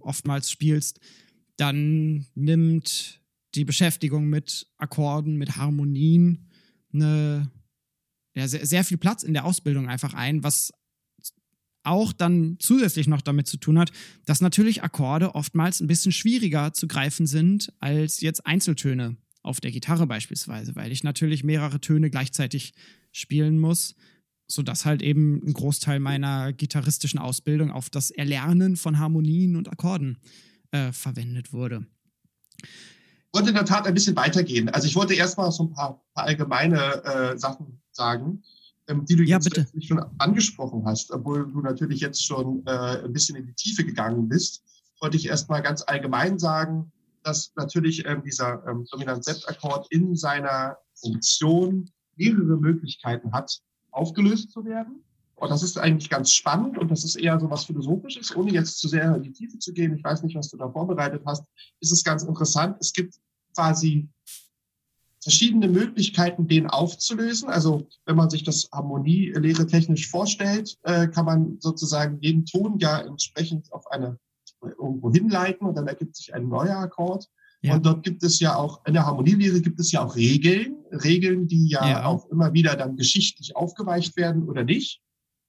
[0.00, 1.00] oftmals spielst,
[1.56, 3.20] dann nimmt
[3.54, 6.50] die Beschäftigung mit Akkorden, mit Harmonien
[6.92, 7.50] eine,
[8.34, 10.72] ja, sehr, sehr viel Platz in der Ausbildung einfach ein, was
[11.82, 13.90] auch dann zusätzlich noch damit zu tun hat,
[14.26, 19.70] dass natürlich Akkorde oftmals ein bisschen schwieriger zu greifen sind als jetzt Einzeltöne auf der
[19.70, 22.74] Gitarre beispielsweise, weil ich natürlich mehrere Töne gleichzeitig
[23.12, 23.94] spielen muss,
[24.48, 30.18] sodass halt eben ein Großteil meiner gitarristischen Ausbildung auf das Erlernen von Harmonien und Akkorden
[30.72, 31.86] äh, verwendet wurde.
[32.62, 34.68] Ich wollte in der Tat ein bisschen weitergehen.
[34.70, 38.42] Also ich wollte erstmal so ein paar, paar allgemeine äh, Sachen sagen
[38.88, 39.66] ähm, die du ja, jetzt bitte.
[39.80, 44.28] schon angesprochen hast, obwohl du natürlich jetzt schon äh, ein bisschen in die Tiefe gegangen
[44.28, 44.62] bist,
[45.00, 46.90] wollte ich erstmal ganz allgemein sagen,
[47.22, 55.02] dass natürlich ähm, dieser ähm, Dominant-Sept-Akkord in seiner Funktion mehrere Möglichkeiten hat, aufgelöst zu werden.
[55.36, 58.78] Und das ist eigentlich ganz spannend und das ist eher so was Philosophisches, ohne jetzt
[58.78, 59.96] zu sehr in die Tiefe zu gehen.
[59.96, 61.44] Ich weiß nicht, was du da vorbereitet hast.
[61.80, 62.76] Ist es ganz interessant.
[62.80, 63.14] Es gibt
[63.54, 64.08] quasi
[65.22, 67.48] verschiedene Möglichkeiten, den aufzulösen.
[67.48, 73.00] Also wenn man sich das Harmonielehre technisch vorstellt, äh, kann man sozusagen jeden Ton ja
[73.00, 74.18] entsprechend auf eine
[74.60, 77.28] irgendwo hinleiten und dann ergibt sich ein neuer Akkord.
[77.60, 77.74] Ja.
[77.74, 81.48] Und dort gibt es ja auch, in der Harmonielehre gibt es ja auch Regeln, Regeln,
[81.48, 85.00] die ja, ja, auch immer wieder dann geschichtlich aufgeweicht werden oder nicht.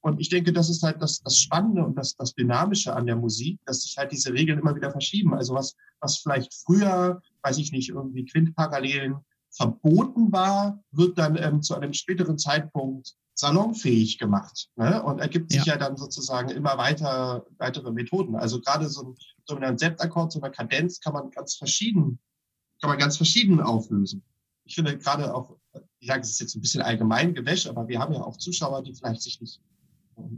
[0.02, 3.18] Und ich denke, das ist halt das, das Spannende und das, das Dynamische an der
[3.18, 5.34] Musik, dass sich halt diese Regeln immer wieder verschieben.
[5.34, 9.18] Also was, was vielleicht früher, weiß ich nicht, irgendwie Quintparallelen
[9.52, 15.02] verboten war, wird dann ähm, zu einem späteren Zeitpunkt salonfähig gemacht ne?
[15.02, 15.74] und ergibt sich ja.
[15.74, 18.36] ja dann sozusagen immer weiter weitere Methoden.
[18.36, 19.16] Also gerade so ein
[19.48, 22.20] dominant Septakkord, so eine Kadenz kann man ganz verschieden,
[22.82, 24.24] kann man ganz verschieden auflösen.
[24.66, 25.58] Ich finde gerade auch,
[26.00, 28.84] ich sage, es ist jetzt ein bisschen allgemein gewäsch, aber wir haben ja auch Zuschauer,
[28.84, 29.62] die vielleicht sich nicht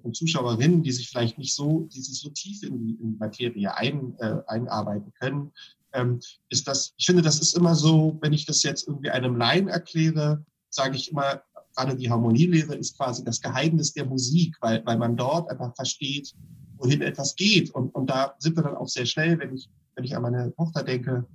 [0.03, 3.17] und Zuschauerinnen, die sich vielleicht nicht so, die sich so tief in die, in die
[3.17, 5.51] Materie ein, äh, einarbeiten können,
[5.93, 9.35] ähm, ist das, ich finde, das ist immer so, wenn ich das jetzt irgendwie einem
[9.35, 11.41] Laien erkläre, sage ich immer,
[11.75, 16.33] gerade die Harmonielehre ist quasi das Geheimnis der Musik, weil, weil man dort einfach versteht,
[16.77, 17.69] wohin etwas geht.
[17.71, 20.53] Und, und da sind wir dann auch sehr schnell, wenn ich, wenn ich an meine
[20.55, 21.25] Tochter denke,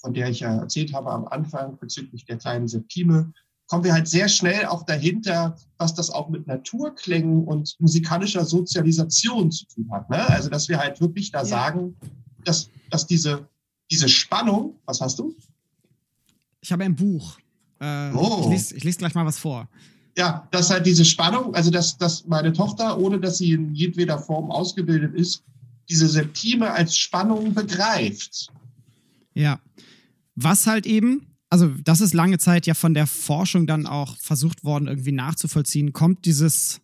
[0.00, 3.32] von der ich ja erzählt habe am Anfang bezüglich der kleinen Septime,
[3.66, 9.50] kommen wir halt sehr schnell auch dahinter, was das auch mit Naturklängen und musikalischer Sozialisation
[9.50, 10.08] zu tun hat.
[10.08, 10.28] Ne?
[10.28, 11.44] Also, dass wir halt wirklich da ja.
[11.44, 11.96] sagen,
[12.44, 13.48] dass, dass diese
[13.90, 15.34] diese Spannung, was hast du?
[16.60, 17.38] Ich habe ein Buch.
[17.80, 18.40] Äh, oh.
[18.42, 19.68] ich, lese, lese gleich mal was vor.
[20.16, 24.18] Ja, dass halt diese Spannung, also dass, dass meine Tochter, ohne dass sie in jedweder
[24.18, 25.44] Form ausgebildet ist,
[25.88, 28.48] diese Septime als Spannung begreift.
[29.34, 29.60] Ja.
[30.34, 34.64] Was halt eben, also das ist lange Zeit ja von der Forschung dann auch versucht
[34.64, 36.80] worden, irgendwie nachzuvollziehen, kommt dieses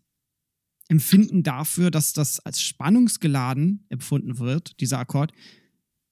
[0.88, 5.33] Empfinden dafür, dass das als spannungsgeladen empfunden wird, dieser Akkord,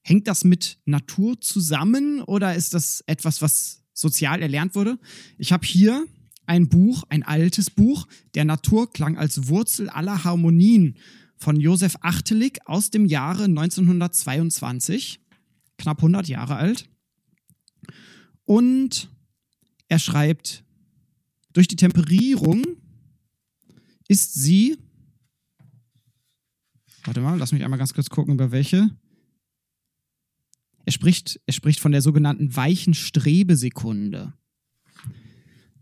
[0.04, 4.98] Hängt das mit Natur zusammen oder ist das etwas, was sozial erlernt wurde?
[5.38, 6.04] Ich habe hier
[6.46, 10.96] ein Buch, ein altes Buch, Der Naturklang als Wurzel aller Harmonien
[11.36, 15.20] von Josef Achtelig aus dem Jahre 1922,
[15.78, 16.88] knapp 100 Jahre alt.
[18.44, 19.08] Und
[19.88, 20.64] er schreibt,
[21.52, 22.64] durch die Temperierung
[24.08, 24.78] ist sie,
[27.04, 28.90] warte mal, lass mich einmal ganz kurz gucken, über welche.
[30.84, 34.34] Er spricht, er spricht von der sogenannten weichen Strebesekunde.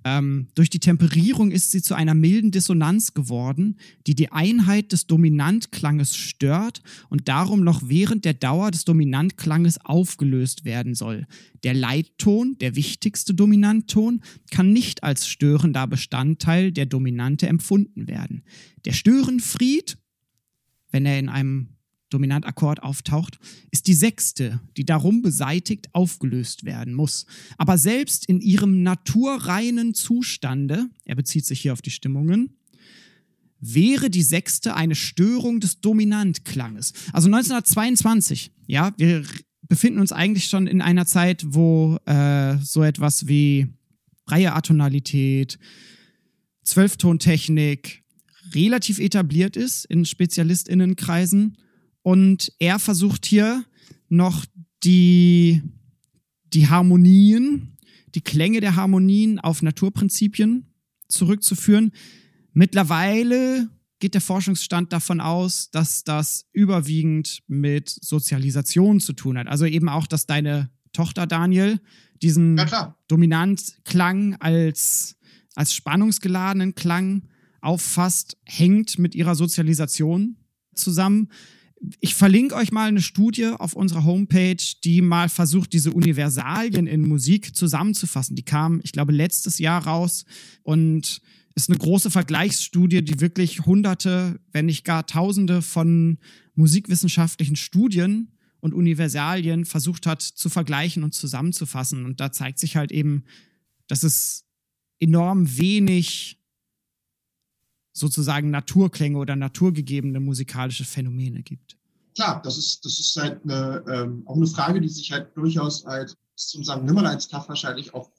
[0.03, 5.07] Ähm, durch die Temperierung ist sie zu einer milden Dissonanz geworden, die die Einheit des
[5.07, 11.27] Dominantklanges stört und darum noch während der Dauer des Dominantklanges aufgelöst werden soll.
[11.65, 18.43] Der Leitton, der wichtigste Dominantton, kann nicht als störender Bestandteil der Dominante empfunden werden.
[18.87, 19.99] Der Störenfried,
[20.91, 21.77] wenn er in einem
[22.11, 23.39] Dominantakkord auftaucht,
[23.71, 27.27] ist die sechste, die darum beseitigt aufgelöst werden muss.
[27.57, 32.57] Aber selbst in ihrem naturreinen Zustande, er bezieht sich hier auf die Stimmungen,
[33.61, 36.93] wäre die sechste eine Störung des Dominantklanges.
[37.13, 39.25] Also 1922, ja, wir
[39.69, 43.69] befinden uns eigentlich schon in einer Zeit, wo äh, so etwas wie
[44.27, 45.59] freie Atonalität,
[46.65, 48.03] Zwölftontechnik
[48.55, 51.57] relativ etabliert ist in SpezialistInnenkreisen.
[52.03, 53.65] Und er versucht hier
[54.09, 54.45] noch
[54.83, 55.63] die,
[56.53, 57.77] die Harmonien,
[58.15, 60.67] die Klänge der Harmonien auf Naturprinzipien
[61.09, 61.93] zurückzuführen.
[62.53, 63.69] Mittlerweile
[64.01, 69.47] geht der Forschungsstand davon aus, dass das überwiegend mit Sozialisation zu tun hat.
[69.47, 71.81] Also eben auch, dass deine Tochter Daniel
[72.23, 75.17] diesen ja, Dominantklang als,
[75.55, 77.29] als spannungsgeladenen Klang
[77.61, 80.37] auffasst, hängt mit ihrer Sozialisation
[80.75, 81.29] zusammen.
[82.01, 87.09] Ich verlinke euch mal eine Studie auf unserer Homepage, die mal versucht, diese Universalien in
[87.09, 88.37] Musik zusammenzufassen.
[88.37, 90.25] Die kam, ich glaube, letztes Jahr raus
[90.63, 91.23] und
[91.55, 96.19] ist eine große Vergleichsstudie, die wirklich hunderte, wenn nicht gar tausende von
[96.55, 102.05] musikwissenschaftlichen Studien und Universalien versucht hat zu vergleichen und zusammenzufassen.
[102.05, 103.25] Und da zeigt sich halt eben,
[103.87, 104.45] dass es
[105.01, 106.40] enorm wenig
[108.01, 111.77] sozusagen Naturklänge oder naturgegebene musikalische Phänomene gibt.
[112.17, 115.85] Klar, das ist, das ist halt eine, ähm, auch eine Frage, die sich halt durchaus
[115.87, 116.83] halt zum St.
[116.83, 118.11] Nimmerleinstag wahrscheinlich auch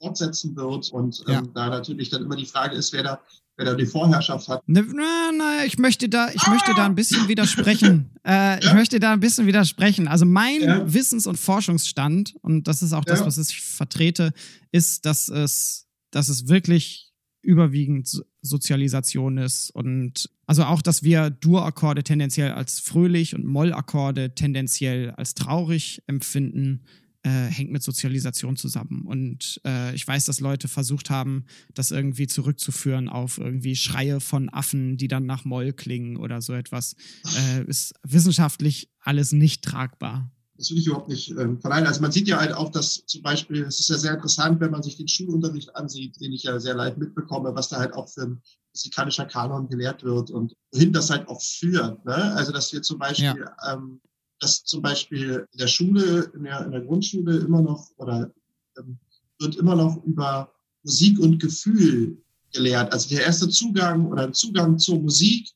[0.00, 1.42] fortsetzen wird und ähm, ja.
[1.54, 3.20] da natürlich dann immer die Frage ist, wer da,
[3.56, 4.68] wer da die Vorherrschaft hat.
[4.68, 6.50] Ne, na, na, ich möchte da, ich ah!
[6.50, 8.10] möchte da ein bisschen widersprechen.
[8.24, 8.58] äh, ja?
[8.58, 10.08] Ich möchte da ein bisschen widersprechen.
[10.08, 10.92] Also mein ja.
[10.92, 14.32] Wissens- und Forschungsstand, und das ist auch das, was ich vertrete,
[14.72, 22.04] ist, dass es, dass es wirklich überwiegend Sozialisation ist und also auch, dass wir Dur-Akkorde
[22.04, 26.84] tendenziell als fröhlich und Moll-Akkorde tendenziell als traurig empfinden
[27.26, 29.02] äh, hängt mit Sozialisation zusammen.
[29.04, 34.48] Und äh, ich weiß, dass Leute versucht haben, das irgendwie zurückzuführen auf irgendwie Schreie von
[34.48, 36.94] Affen, die dann nach Moll klingen oder so etwas.
[37.36, 40.30] Äh, ist wissenschaftlich alles nicht tragbar.
[40.58, 41.86] Das will ich überhaupt nicht ähm, verleihen.
[41.86, 44.70] Also man sieht ja halt auch, dass zum Beispiel, es ist ja sehr interessant, wenn
[44.70, 48.08] man sich den Schulunterricht ansieht, den ich ja sehr live mitbekomme, was da halt auch
[48.08, 48.42] für ein
[48.72, 52.04] musikalischer Kanon gelehrt wird und wohin das halt auch führt.
[52.04, 52.14] Ne?
[52.34, 53.74] Also dass wir zum Beispiel ja.
[53.74, 54.00] ähm,
[54.40, 58.30] dass zum Beispiel in der Schule, in der, in der Grundschule immer noch oder
[58.78, 58.98] ähm,
[59.38, 62.18] wird immer noch über Musik und Gefühl
[62.52, 62.92] gelehrt.
[62.92, 65.48] Also der erste Zugang oder Zugang zur Musik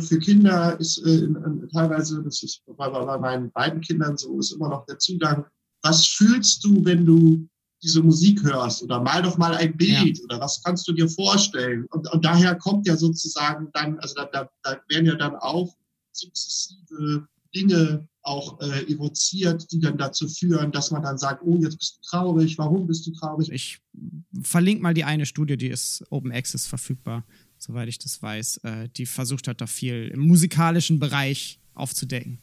[0.00, 1.28] für Kinder ist äh,
[1.72, 5.44] teilweise, das ist bei, bei meinen beiden Kindern so, ist immer noch der Zugang.
[5.82, 7.48] Was fühlst du, wenn du
[7.82, 10.24] diese Musik hörst oder mal doch mal ein Bild ja.
[10.24, 11.86] oder was kannst du dir vorstellen?
[11.90, 15.76] Und, und daher kommt ja sozusagen dann, also da, da, da werden ja dann auch
[16.12, 21.78] sukzessive Dinge auch äh, evoziert, die dann dazu führen, dass man dann sagt, oh, jetzt
[21.78, 23.50] bist du traurig, warum bist du traurig?
[23.50, 23.78] Ich
[24.42, 27.24] verlinke mal die eine Studie, die ist Open Access verfügbar,
[27.58, 32.38] soweit ich das weiß, äh, die versucht hat, da viel im musikalischen Bereich aufzudecken.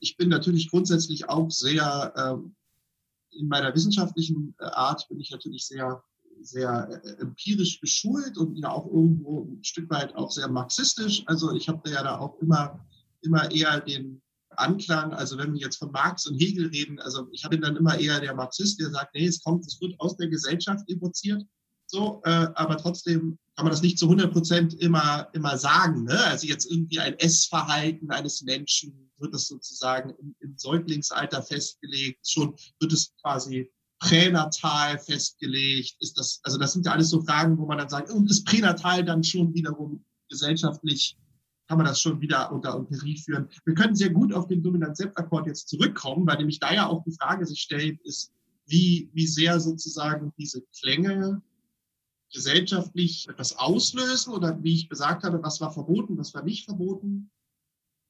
[0.00, 5.66] Ich bin natürlich grundsätzlich auch sehr, äh, in meiner wissenschaftlichen äh, Art bin ich natürlich
[5.66, 6.02] sehr
[6.40, 11.24] sehr äh, empirisch geschult und ja auch irgendwo ein Stück weit auch sehr marxistisch.
[11.26, 12.86] Also ich habe da ja da auch immer,
[13.22, 14.22] immer eher den,
[14.58, 17.98] Anklang, also wenn wir jetzt von Marx und Hegel reden, also ich bin dann immer
[17.98, 21.44] eher der Marxist, der sagt, nee, es kommt, es wird aus der Gesellschaft evoziert,
[21.90, 26.04] so, äh, aber trotzdem kann man das nicht zu 100 Prozent immer, immer sagen.
[26.04, 26.18] Ne?
[26.26, 32.54] Also jetzt irgendwie ein Essverhalten eines Menschen wird das sozusagen im, im Säuglingsalter festgelegt, schon
[32.78, 37.66] wird es quasi pränatal festgelegt, ist das, also das sind ja alles so Fragen, wo
[37.66, 41.16] man dann sagt, und ist pränatal dann schon wiederum gesellschaftlich
[41.66, 43.48] kann man das schon wieder unter Empirie führen.
[43.64, 47.12] Wir können sehr gut auf den Dominant-Sept-Akkord jetzt zurückkommen, weil nämlich da ja auch die
[47.12, 48.32] Frage sich stellt, ist,
[48.66, 51.42] wie, wie sehr sozusagen diese Klänge
[52.32, 57.30] gesellschaftlich etwas auslösen oder wie ich gesagt habe, was war verboten, was war nicht verboten.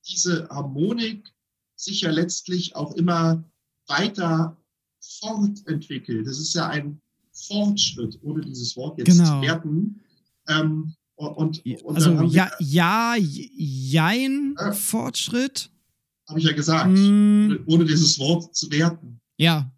[0.09, 1.33] Diese Harmonik
[1.77, 3.45] sich ja letztlich auch immer
[3.87, 4.57] weiter
[5.01, 6.27] fortentwickelt.
[6.27, 7.01] Das ist ja ein
[7.33, 9.41] Fortschritt, ohne dieses Wort jetzt genau.
[9.41, 10.01] zu werten.
[10.49, 15.71] Ähm, und, und also ja, ja, jein, ja, Fortschritt.
[16.29, 17.65] Habe ich ja gesagt, mm.
[17.67, 19.21] ohne dieses Wort zu werten.
[19.37, 19.73] Ja.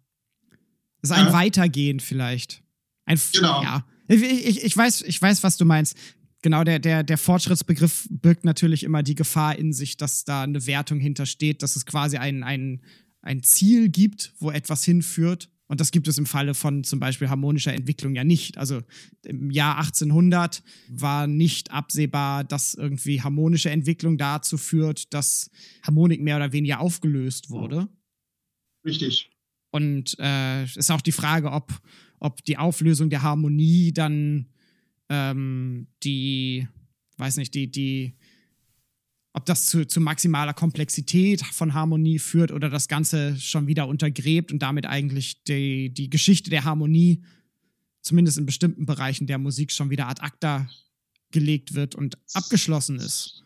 [1.01, 1.33] Das ist ein ja.
[1.33, 2.63] Weitergehen vielleicht.
[3.05, 3.63] Ein, genau.
[3.63, 3.85] Ja.
[4.11, 5.95] Ich, ich, ich, weiß, ich weiß, was du meinst.
[6.41, 10.65] Genau, der, der, der Fortschrittsbegriff birgt natürlich immer die Gefahr in sich, dass da eine
[10.65, 12.81] Wertung hintersteht, dass es quasi ein, ein,
[13.21, 17.29] ein Ziel gibt, wo etwas hinführt und das gibt es im Falle von zum Beispiel
[17.29, 18.57] harmonischer Entwicklung ja nicht.
[18.57, 18.81] Also
[19.23, 25.49] im Jahr 1800 war nicht absehbar, dass irgendwie harmonische Entwicklung dazu führt, dass
[25.81, 27.87] Harmonik mehr oder weniger aufgelöst wurde.
[28.85, 29.31] Richtig.
[29.71, 31.71] Und äh, ist auch die Frage, ob,
[32.21, 34.47] ob die Auflösung der Harmonie dann
[35.09, 36.67] ähm, die,
[37.17, 38.15] weiß nicht, die, die
[39.33, 44.51] ob das zu, zu maximaler Komplexität von Harmonie führt oder das Ganze schon wieder untergräbt
[44.51, 47.23] und damit eigentlich die, die Geschichte der Harmonie,
[48.01, 50.69] zumindest in bestimmten Bereichen der Musik, schon wieder ad acta
[51.31, 53.41] gelegt wird und abgeschlossen ist.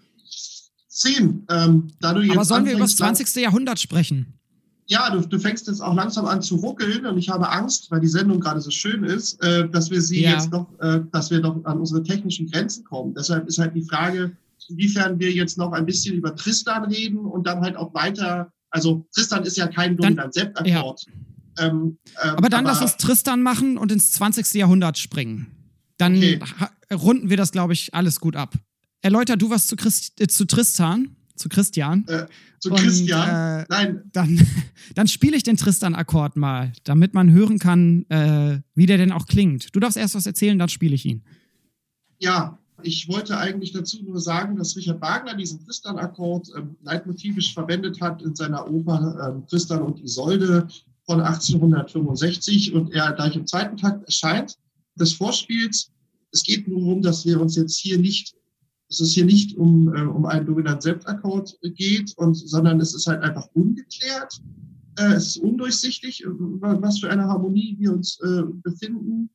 [0.89, 1.45] Zehn.
[1.49, 3.35] Ähm, da du jetzt Aber sollen wir über das 20.
[3.35, 4.39] Jahrhundert sprechen?
[4.87, 8.01] Ja, du, du, fängst jetzt auch langsam an zu ruckeln und ich habe Angst, weil
[8.01, 10.31] die Sendung gerade so schön ist, äh, dass wir sie ja.
[10.31, 13.15] jetzt noch, äh, dass wir noch an unsere technischen Grenzen kommen.
[13.15, 14.37] Deshalb ist halt die Frage,
[14.69, 19.05] inwiefern wir jetzt noch ein bisschen über Tristan reden und dann halt auch weiter, also
[19.13, 21.05] Tristan ist ja kein Dominant-Sept-Akkord.
[21.07, 21.67] Ja.
[21.67, 24.53] Ähm, ähm, aber dann aber, lass uns Tristan machen und ins 20.
[24.53, 25.47] Jahrhundert springen.
[25.97, 26.39] Dann okay.
[26.93, 28.53] runden wir das, glaube ich, alles gut ab.
[29.01, 32.05] Erläuter du was zu, Christ, äh, zu Tristan, zu Christian.
[32.07, 32.25] Äh,
[32.59, 33.61] zu und, Christian?
[33.61, 34.01] Äh, Nein.
[34.13, 34.39] Dann,
[34.95, 39.25] dann spiele ich den Tristan-Akkord mal, damit man hören kann, äh, wie der denn auch
[39.25, 39.75] klingt.
[39.75, 41.23] Du darfst erst was erzählen, dann spiele ich ihn.
[42.19, 48.01] Ja, ich wollte eigentlich dazu nur sagen, dass Richard Wagner diesen Tristan-Akkord ähm, leitmotivisch verwendet
[48.01, 50.67] hat in seiner Oper ähm, Tristan und Isolde
[51.05, 54.57] von 1865 und er gleich im zweiten Takt erscheint
[54.95, 55.91] des Vorspiels.
[56.31, 58.35] Es geht nur darum, dass wir uns jetzt hier nicht,
[58.95, 63.07] dass es hier nicht um, äh, um einen dominanten Selbstakkord geht, und, sondern es ist
[63.07, 64.41] halt einfach ungeklärt.
[64.97, 69.29] Äh, es ist undurchsichtig, äh, was für eine Harmonie wir uns äh, befinden.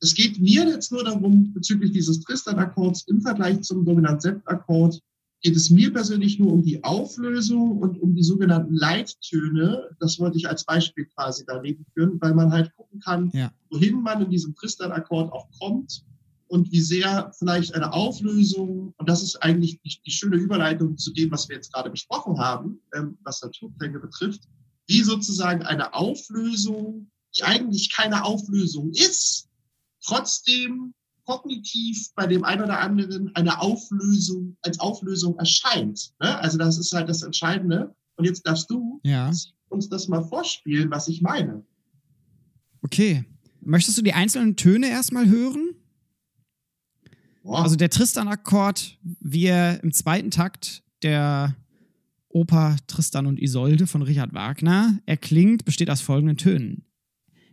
[0.00, 5.00] Es geht mir jetzt nur darum, bezüglich dieses Tristan-Akkords im Vergleich zum Dominant-Sept-Akkord,
[5.42, 9.90] geht es mir persönlich nur um die Auflösung und um die sogenannten Leittöne.
[10.00, 13.52] Das wollte ich als Beispiel quasi daneben führen, weil man halt gucken kann, ja.
[13.70, 16.04] wohin man in diesem Tristan-Akkord auch kommt
[16.48, 21.12] und wie sehr vielleicht eine Auflösung, und das ist eigentlich die, die schöne Überleitung zu
[21.12, 24.42] dem, was wir jetzt gerade besprochen haben, ähm, was Naturklänge betrifft,
[24.86, 29.48] wie sozusagen eine Auflösung, die eigentlich keine Auflösung ist,
[30.04, 36.12] trotzdem kognitiv bei dem einen oder anderen eine Auflösung als Auflösung erscheint.
[36.20, 36.38] Ne?
[36.38, 37.94] Also das ist halt das Entscheidende.
[38.16, 39.30] Und jetzt darfst du ja.
[39.68, 41.64] uns das mal vorspielen, was ich meine.
[42.82, 43.24] Okay.
[43.60, 45.70] Möchtest du die einzelnen Töne erstmal hören?
[47.46, 47.62] Boah.
[47.62, 51.54] Also der Tristan-Akkord, wie er im zweiten Takt der
[52.28, 56.84] Oper Tristan und Isolde von Richard Wagner erklingt, besteht aus folgenden Tönen.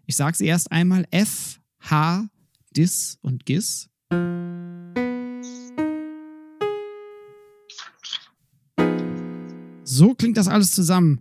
[0.08, 2.28] Ich sage sie erst einmal F, H,
[2.76, 3.92] Dis und Gis.
[9.84, 11.20] So klingt das alles zusammen.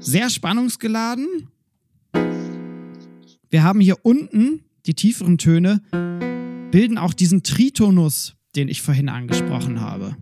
[0.00, 1.50] Sehr spannungsgeladen.
[3.48, 5.82] Wir haben hier unten die tieferen Töne,
[6.76, 10.14] bilden auch diesen Tritonus, den ich vorhin angesprochen habe.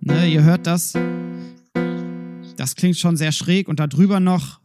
[0.00, 0.94] Ne, ihr hört das.
[2.56, 4.60] Das klingt schon sehr schräg und darüber noch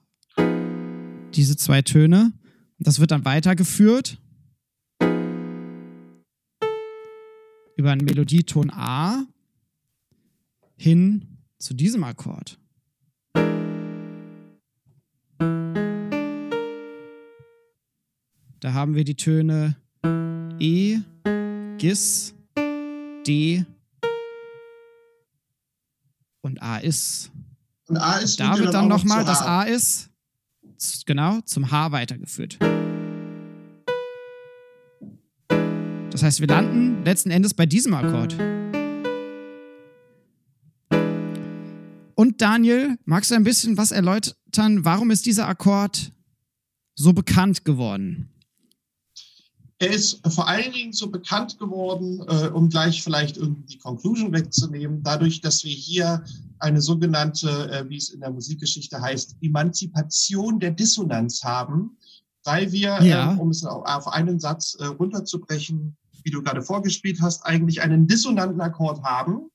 [1.36, 2.34] diese zwei Töne.
[2.80, 4.19] Das wird dann weitergeführt
[7.78, 9.28] über einen Melodieton A
[10.76, 12.60] hin zu diesem Akkord.
[18.60, 19.76] Da haben wir die Töne
[20.60, 21.00] E,
[21.78, 22.34] Gis,
[23.26, 23.66] D
[26.42, 27.32] und A ist.
[27.88, 30.10] Und A ist da wird dann nochmal das A ist
[31.06, 32.58] genau, zum H weitergeführt.
[36.12, 38.36] Das heißt, wir landen letzten Endes bei diesem Akkord.
[42.16, 44.84] Und Daniel, magst du ein bisschen was erläutern?
[44.84, 46.12] Warum ist dieser Akkord
[46.96, 48.30] so bekannt geworden?
[49.82, 54.34] Er ist vor allen Dingen so bekannt geworden, äh, um gleich vielleicht irgendwie die Conclusion
[54.34, 56.24] wegzunehmen, dadurch, dass wir hier
[56.60, 61.98] eine sogenannte, äh, wie es in der Musikgeschichte heißt, Emanzipation der Dissonanz haben,
[62.44, 63.34] weil wir, ja.
[63.34, 68.06] äh, um es auf einen Satz äh, runterzubrechen, wie du gerade vorgespielt hast, eigentlich einen
[68.06, 69.50] dissonanten Akkord haben,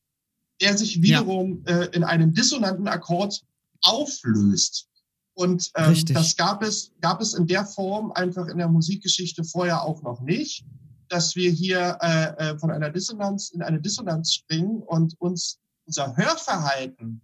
[0.62, 1.82] der sich wiederum ja.
[1.82, 3.42] äh, in einem dissonanten Akkord
[3.82, 4.88] auflöst.
[5.34, 9.82] Und ähm, das gab es, gab es in der Form einfach in der Musikgeschichte vorher
[9.82, 10.64] auch noch nicht,
[11.08, 16.16] dass wir hier äh, äh, von einer Dissonanz in eine Dissonanz springen und uns unser
[16.16, 17.20] Hörverhalten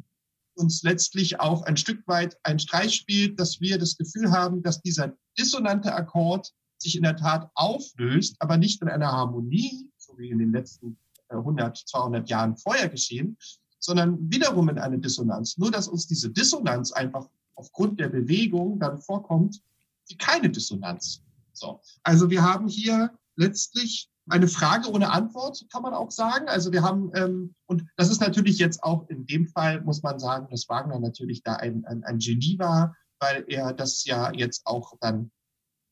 [0.54, 4.82] uns letztlich auch ein Stück weit ein Streich spielt, dass wir das Gefühl haben, dass
[4.82, 10.30] dieser dissonante Akkord sich in der Tat auflöst, aber nicht in einer Harmonie, so wie
[10.30, 13.36] in den letzten 100, äh, 200 Jahren vorher geschehen,
[13.78, 15.56] sondern wiederum in eine Dissonanz.
[15.56, 17.28] Nur, dass uns diese Dissonanz einfach
[17.60, 19.60] aufgrund der Bewegung dann vorkommt,
[20.08, 21.22] wie keine Dissonanz.
[21.52, 21.80] So.
[22.02, 26.48] Also wir haben hier letztlich eine Frage ohne Antwort, kann man auch sagen.
[26.48, 30.18] Also wir haben, ähm, und das ist natürlich jetzt auch in dem Fall, muss man
[30.18, 34.62] sagen, dass Wagner natürlich da ein, ein, ein Genie war, weil er das ja jetzt
[34.66, 35.30] auch dann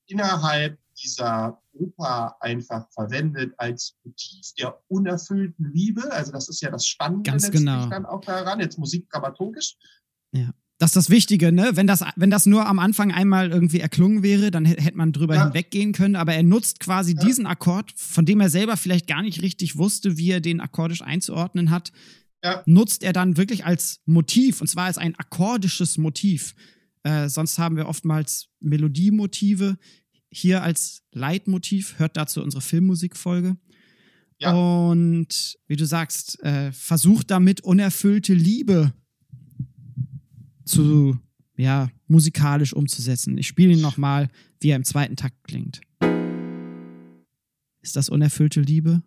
[0.07, 6.11] innerhalb dieser Oper einfach verwendet als Motiv der unerfüllten Liebe.
[6.12, 7.87] Also das ist ja das Spannende Ganz genau.
[7.87, 9.77] dann auch daran, jetzt musikdramaturgisch.
[10.33, 10.51] Ja.
[10.79, 11.72] Das ist das Wichtige, ne?
[11.74, 15.35] Wenn das, wenn das nur am Anfang einmal irgendwie erklungen wäre, dann hätte man drüber
[15.35, 15.45] ja.
[15.45, 16.14] hinweggehen können.
[16.14, 17.24] Aber er nutzt quasi ja.
[17.24, 21.03] diesen Akkord, von dem er selber vielleicht gar nicht richtig wusste, wie er den akkordisch
[21.03, 21.91] einzuordnen hat,
[22.45, 22.62] ja.
[22.66, 26.55] nutzt er dann wirklich als Motiv, und zwar als ein akkordisches Motiv.
[27.03, 29.79] Äh, sonst haben wir oftmals Melodiemotive.
[30.31, 33.57] Hier als Leitmotiv, hört dazu unsere Filmmusikfolge.
[34.39, 34.53] Ja.
[34.53, 38.93] Und wie du sagst, äh, versucht damit unerfüllte Liebe
[40.69, 41.19] zu,
[41.57, 43.39] ja, musikalisch umzusetzen.
[43.39, 44.29] Ich spiele ihn nochmal,
[44.61, 45.81] wie er im zweiten Takt klingt.
[47.83, 49.03] Ist das unerfüllte Liebe?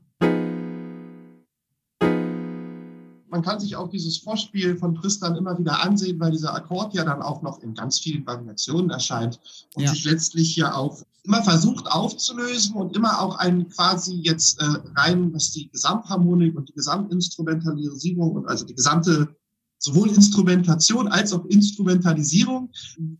[3.30, 7.06] Man kann sich auch dieses Vorspiel von Tristan immer wieder ansehen, weil dieser Akkord ja
[7.06, 9.40] dann auch noch in ganz vielen Variationen erscheint
[9.76, 9.90] und ja.
[9.90, 15.34] sich letztlich ja auch immer versucht aufzulösen und immer auch einen quasi jetzt äh, rein,
[15.34, 19.34] was die Gesamtharmonik und die Gesamtinstrumentalisierung und also die gesamte
[19.82, 22.72] sowohl Instrumentation als auch Instrumentalisierung,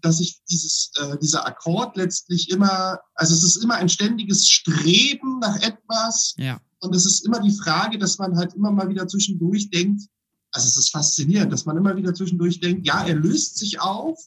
[0.02, 5.40] dass sich dieses, äh, dieser Akkord letztlich immer, also es ist immer ein ständiges Streben
[5.40, 6.36] nach etwas.
[6.38, 6.62] Ja.
[6.80, 10.04] Und es ist immer die Frage, dass man halt immer mal wieder zwischendurch denkt,
[10.52, 14.26] also es ist faszinierend, dass man immer wieder zwischendurch denkt, ja, er löst sich auf,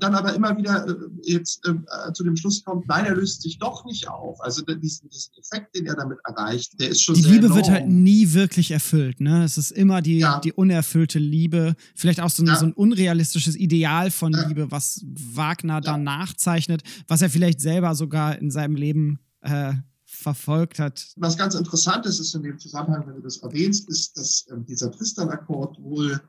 [0.00, 3.58] dann aber immer wieder äh, jetzt äh, zu dem Schluss kommt, nein, er löst sich
[3.58, 4.40] doch nicht auf.
[4.40, 7.56] Also diesen, diesen Effekt, den er damit erreicht, der ist schon Die Liebe enorm.
[7.56, 9.44] wird halt nie wirklich erfüllt, ne?
[9.44, 10.40] Es ist immer die, ja.
[10.40, 12.56] die unerfüllte Liebe, vielleicht auch so ein, ja.
[12.56, 14.46] so ein unrealistisches Ideal von ja.
[14.48, 19.74] Liebe, was Wagner dann nachzeichnet, was er vielleicht selber sogar in seinem Leben äh,
[20.20, 21.12] verfolgt hat.
[21.16, 24.60] Was ganz interessant ist, ist in dem Zusammenhang, wenn du das erwähnst, ist, dass äh,
[24.68, 26.20] dieser Tristan-Akkord wohl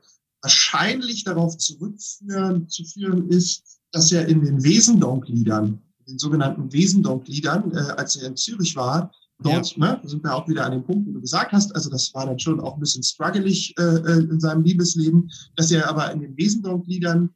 [0.42, 7.92] wahrscheinlich darauf zurückzuführen zu führen ist, dass er in den Wesendonk-Liedern, den sogenannten Wesendonk-Liedern, äh,
[7.96, 9.12] als er in Zürich war,
[9.42, 9.78] dort, ja.
[9.78, 12.26] ne, sind wir auch wieder an dem Punkt, wo du gesagt hast, also das war
[12.26, 16.20] dann schon auch ein bisschen struggelig äh, äh in seinem Liebesleben, dass er aber in
[16.20, 17.30] den Wesendonk-Liedern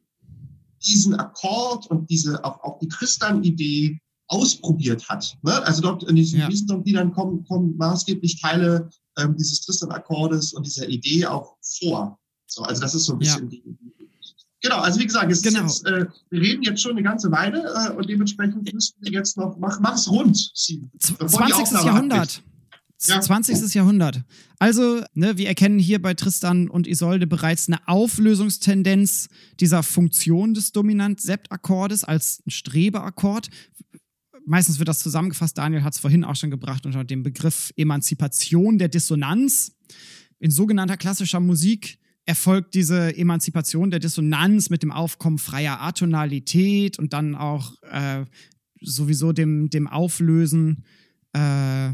[0.85, 5.37] diesen Akkord und diese auch, auch die Tristan-Idee ausprobiert hat.
[5.43, 5.53] Ne?
[5.65, 6.49] Also dort in diesen ja.
[6.49, 12.19] Wesendonk-Liedern kommen, kommen maßgeblich Teile ähm, dieses Tristan-Akkordes und dieser Idee auch vor.
[12.45, 13.49] So, also das ist so ein bisschen ja.
[13.49, 13.63] die,
[14.61, 15.65] Genau, also wie gesagt, es genau.
[15.65, 19.11] ist jetzt, äh, wir reden jetzt schon eine ganze Weile äh, und dementsprechend müssten wir
[19.11, 21.83] jetzt noch, mach, mach es rund, Steven, 20.
[21.85, 22.41] Jahrhundert.
[23.05, 23.21] Ja.
[23.21, 23.75] 20.
[23.75, 24.23] Jahrhundert.
[24.57, 30.71] Also, ne, wir erkennen hier bei Tristan und Isolde bereits eine Auflösungstendenz dieser Funktion des
[30.71, 33.49] Dominant-Sept-Akkordes als ein Strebeakkord.
[34.49, 38.77] Meistens wird das zusammengefasst, Daniel hat es vorhin auch schon gebracht unter dem Begriff Emanzipation
[38.77, 39.75] der Dissonanz.
[40.39, 47.11] In sogenannter klassischer Musik erfolgt diese Emanzipation der Dissonanz mit dem Aufkommen freier Atonalität und
[47.11, 48.23] dann auch äh,
[48.79, 50.85] sowieso dem, dem Auflösen
[51.33, 51.91] äh,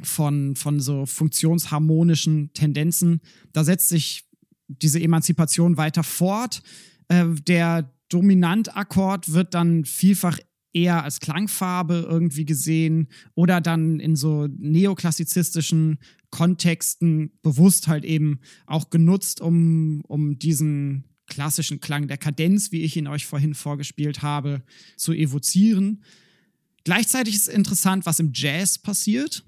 [0.00, 3.20] von, von so funktionsharmonischen Tendenzen.
[3.52, 4.24] Da setzt sich
[4.68, 6.62] diese Emanzipation weiter fort.
[7.08, 10.38] Äh, der Dominantakkord wird dann vielfach
[10.76, 15.98] eher als Klangfarbe irgendwie gesehen oder dann in so neoklassizistischen
[16.28, 22.96] Kontexten bewusst halt eben auch genutzt, um, um diesen klassischen Klang der Kadenz, wie ich
[22.96, 24.62] ihn euch vorhin vorgespielt habe,
[24.98, 26.04] zu evozieren.
[26.84, 29.44] Gleichzeitig ist interessant, was im Jazz passiert.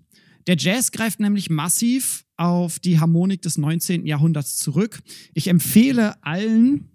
[0.47, 4.07] Der Jazz greift nämlich massiv auf die Harmonik des 19.
[4.07, 5.01] Jahrhunderts zurück.
[5.35, 6.89] Ich empfehle allen,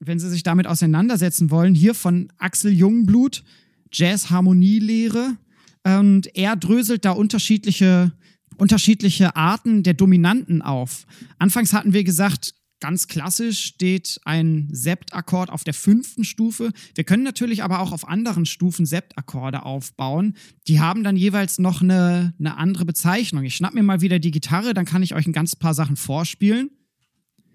[0.00, 3.44] wenn sie sich damit auseinandersetzen wollen, hier von Axel Jungblut,
[3.92, 5.36] Jazz-Harmonielehre.
[5.84, 8.12] Und er dröselt da unterschiedliche
[8.58, 11.06] unterschiedliche Arten der Dominanten auf.
[11.38, 16.72] Anfangs hatten wir gesagt, ganz klassisch steht ein Septakkord auf der fünften Stufe.
[16.94, 20.34] Wir können natürlich aber auch auf anderen Stufen Septakkorde aufbauen.
[20.66, 23.44] Die haben dann jeweils noch eine, eine andere Bezeichnung.
[23.44, 25.96] Ich schnapp mir mal wieder die Gitarre, dann kann ich euch ein ganz paar Sachen
[25.96, 26.70] vorspielen.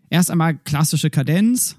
[0.10, 1.78] Erst einmal klassische Kadenz.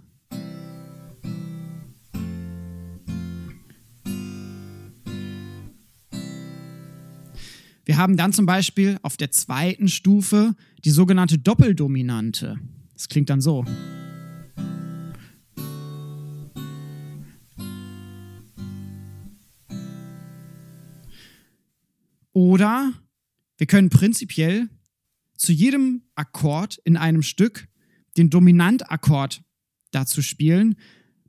[7.87, 10.55] Wir haben dann zum Beispiel auf der zweiten Stufe
[10.85, 12.59] die sogenannte Doppeldominante.
[12.95, 13.65] Das klingt dann so.
[22.33, 22.93] Oder
[23.59, 24.69] wir können prinzipiell
[25.37, 27.69] zu jedem Akkord in einem Stück
[28.17, 29.43] den Dominantakkord
[29.91, 30.77] dazu spielen.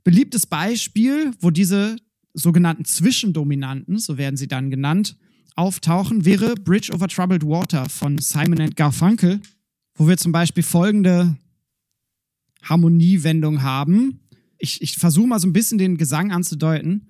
[0.04, 1.96] Beliebtes Beispiel, wo diese
[2.32, 5.16] sogenannten Zwischendominanten, so werden sie dann genannt,
[5.54, 9.40] auftauchen, wäre Bridge over Troubled Water von Simon and Garfunkel,
[9.94, 11.36] wo wir zum Beispiel folgende
[12.62, 14.20] Harmoniewendung haben.
[14.58, 17.08] Ich, ich versuche mal so ein bisschen den Gesang anzudeuten.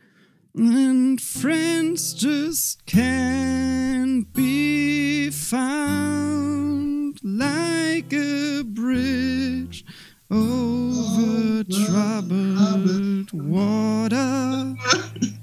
[0.58, 9.84] And friends just can't be found like a bridge
[10.30, 14.74] over troubled water.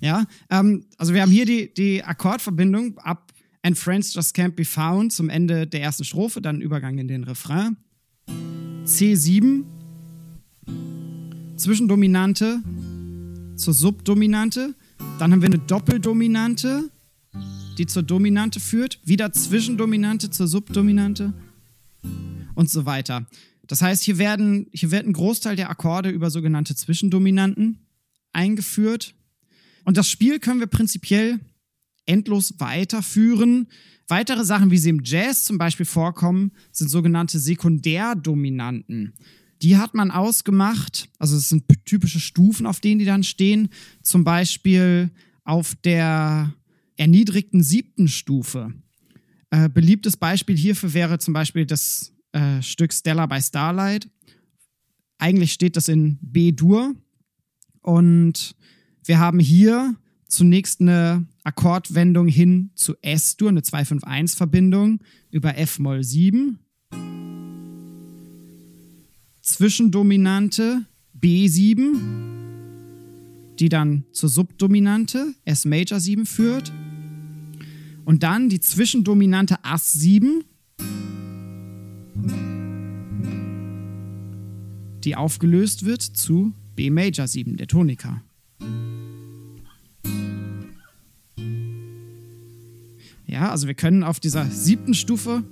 [0.00, 3.32] Ja, ähm, also wir haben hier die, die Akkordverbindung ab
[3.62, 7.24] And Friends Just Can't Be Found zum Ende der ersten Strophe, dann Übergang in den
[7.24, 7.76] Refrain.
[8.84, 9.64] C7,
[11.56, 12.62] Zwischendominante
[13.56, 14.74] zur Subdominante.
[15.18, 16.90] Dann haben wir eine Doppeldominante,
[17.76, 18.98] die zur Dominante führt.
[19.04, 21.34] Wieder Zwischendominante zur Subdominante
[22.54, 23.26] und so weiter.
[23.66, 27.78] Das heißt, hier, werden, hier wird ein Großteil der Akkorde über sogenannte Zwischendominanten
[28.32, 29.14] eingeführt.
[29.84, 31.40] Und das Spiel können wir prinzipiell
[32.06, 33.68] endlos weiterführen.
[34.08, 39.14] Weitere Sachen, wie sie im Jazz zum Beispiel vorkommen, sind sogenannte Sekundärdominanten.
[39.62, 43.68] Die hat man ausgemacht, also es sind typische Stufen, auf denen die dann stehen.
[44.02, 45.10] Zum Beispiel
[45.44, 46.54] auf der
[46.96, 48.72] erniedrigten siebten Stufe.
[49.50, 54.08] Äh, beliebtes Beispiel hierfür wäre zum Beispiel das äh, Stück Stella by Starlight.
[55.18, 56.94] Eigentlich steht das in B-Dur.
[57.82, 58.54] Und
[59.10, 59.96] wir haben hier
[60.28, 65.00] zunächst eine Akkordwendung hin zu S-Dur, eine 2-5-1-Verbindung
[65.32, 66.60] über F-Moll 7.
[69.42, 70.86] Zwischendominante
[71.20, 71.96] B7,
[73.58, 76.72] die dann zur Subdominante S Major 7 führt.
[78.04, 80.44] Und dann die Zwischendominante Ass 7,
[85.02, 88.22] die aufgelöst wird zu B Major 7, der Tonika.
[93.40, 95.44] Ja, also wir können auf dieser siebten Stufe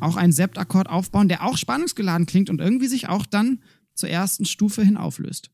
[0.00, 3.62] auch einen Septakkord aufbauen, der auch spannungsgeladen klingt und irgendwie sich auch dann
[3.94, 5.50] zur ersten Stufe hin auflöst.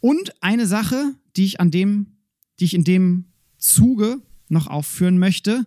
[0.00, 2.18] Und eine Sache, die ich an dem,
[2.60, 5.64] die ich in dem Zuge noch aufführen möchte,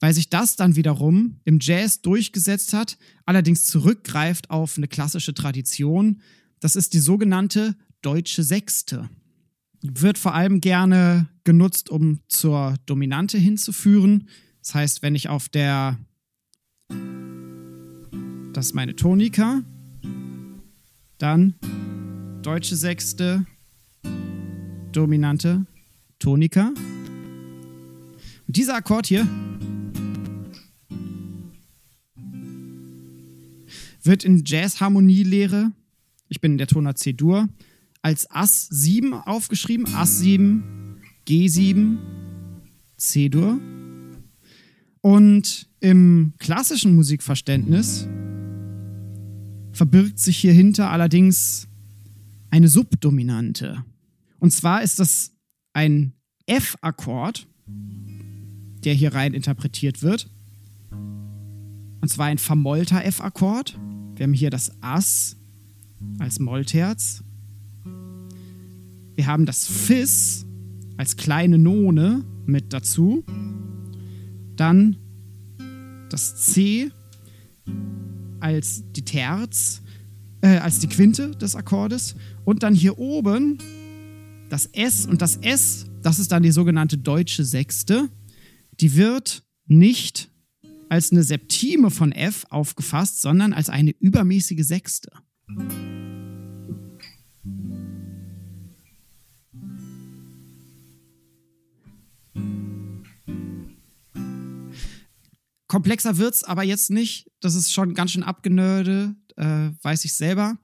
[0.00, 6.20] weil sich das dann wiederum im Jazz durchgesetzt hat, allerdings zurückgreift auf eine klassische Tradition.
[6.60, 9.08] Das ist die sogenannte deutsche Sechste
[9.82, 14.28] wird vor allem gerne genutzt, um zur Dominante hinzuführen.
[14.60, 15.98] Das heißt, wenn ich auf der,
[18.52, 19.62] das ist meine Tonika,
[21.18, 21.54] dann
[22.42, 23.44] deutsche Sechste,
[24.92, 25.66] Dominante,
[26.18, 26.72] Tonika.
[28.46, 29.26] Und dieser Akkord hier
[34.04, 35.72] wird in Jazz-Harmonielehre,
[36.28, 37.48] ich bin in der Toner C-Dur,
[38.02, 39.86] als Ass 7 aufgeschrieben.
[39.94, 41.96] Ass 7, G7,
[42.96, 43.60] C-Dur.
[45.00, 48.06] Und im klassischen Musikverständnis
[49.72, 51.68] verbirgt sich hierhinter allerdings
[52.50, 53.84] eine Subdominante.
[54.38, 55.32] Und zwar ist das
[55.72, 56.12] ein
[56.46, 57.46] F-Akkord,
[58.84, 60.28] der hier rein interpretiert wird.
[60.90, 63.78] Und zwar ein vermollter F-Akkord.
[64.16, 65.36] Wir haben hier das Ass
[66.18, 67.22] als Mollterz
[69.14, 70.46] wir haben das Fis
[70.96, 73.24] als kleine None mit dazu.
[74.56, 74.96] Dann
[76.08, 76.90] das C
[78.40, 79.82] als die Terz,
[80.40, 82.16] äh, als die Quinte des Akkordes.
[82.44, 83.58] Und dann hier oben
[84.48, 85.06] das S.
[85.06, 88.08] Und das S, das ist dann die sogenannte deutsche Sechste.
[88.80, 90.30] Die wird nicht
[90.88, 95.10] als eine Septime von F aufgefasst, sondern als eine übermäßige Sechste.
[105.72, 107.30] Komplexer wird's aber jetzt nicht.
[107.40, 110.58] Das ist schon ganz schön abgenörde, äh, weiß ich selber.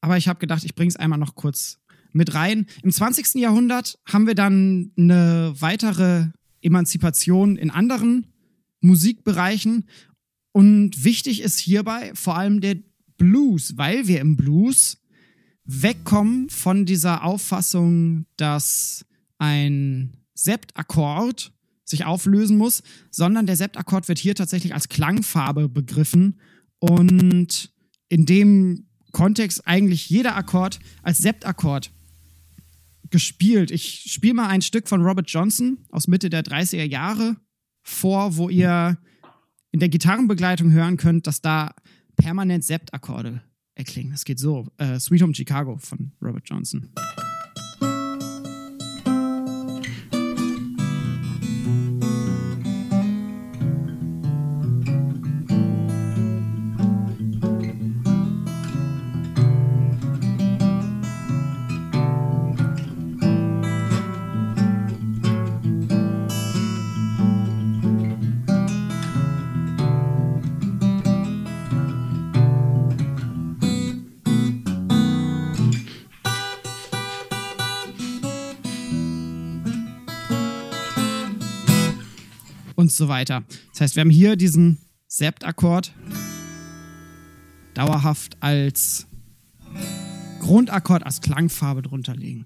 [0.00, 1.78] Aber ich habe gedacht, ich bringe es einmal noch kurz
[2.10, 2.64] mit rein.
[2.82, 3.34] Im 20.
[3.34, 6.28] Jahrhundert haben wir dann eine weitere
[6.62, 8.32] Emanzipation in anderen
[8.80, 9.86] Musikbereichen.
[10.52, 12.76] Und wichtig ist hierbei vor allem der
[13.18, 15.02] Blues, weil wir im Blues
[15.64, 19.04] wegkommen von dieser Auffassung, dass
[19.36, 21.51] ein Septakkord
[21.84, 26.40] sich auflösen muss, sondern der Septakkord wird hier tatsächlich als Klangfarbe begriffen
[26.78, 27.72] und
[28.08, 31.92] in dem Kontext eigentlich jeder Akkord als Septakkord
[33.10, 33.70] gespielt.
[33.70, 37.36] Ich spiele mal ein Stück von Robert Johnson aus Mitte der 30er Jahre
[37.82, 38.98] vor, wo ihr
[39.70, 41.74] in der Gitarrenbegleitung hören könnt, dass da
[42.16, 43.42] permanent Septakkorde
[43.74, 44.12] erklingen.
[44.12, 44.66] Das geht so.
[44.78, 46.90] Äh, Sweet Home Chicago von Robert Johnson.
[82.92, 83.42] Und so weiter.
[83.70, 84.78] Das heißt, wir haben hier diesen
[85.08, 85.94] Septakkord
[87.72, 89.06] dauerhaft als
[90.40, 92.44] Grundakkord, als Klangfarbe drunter legen.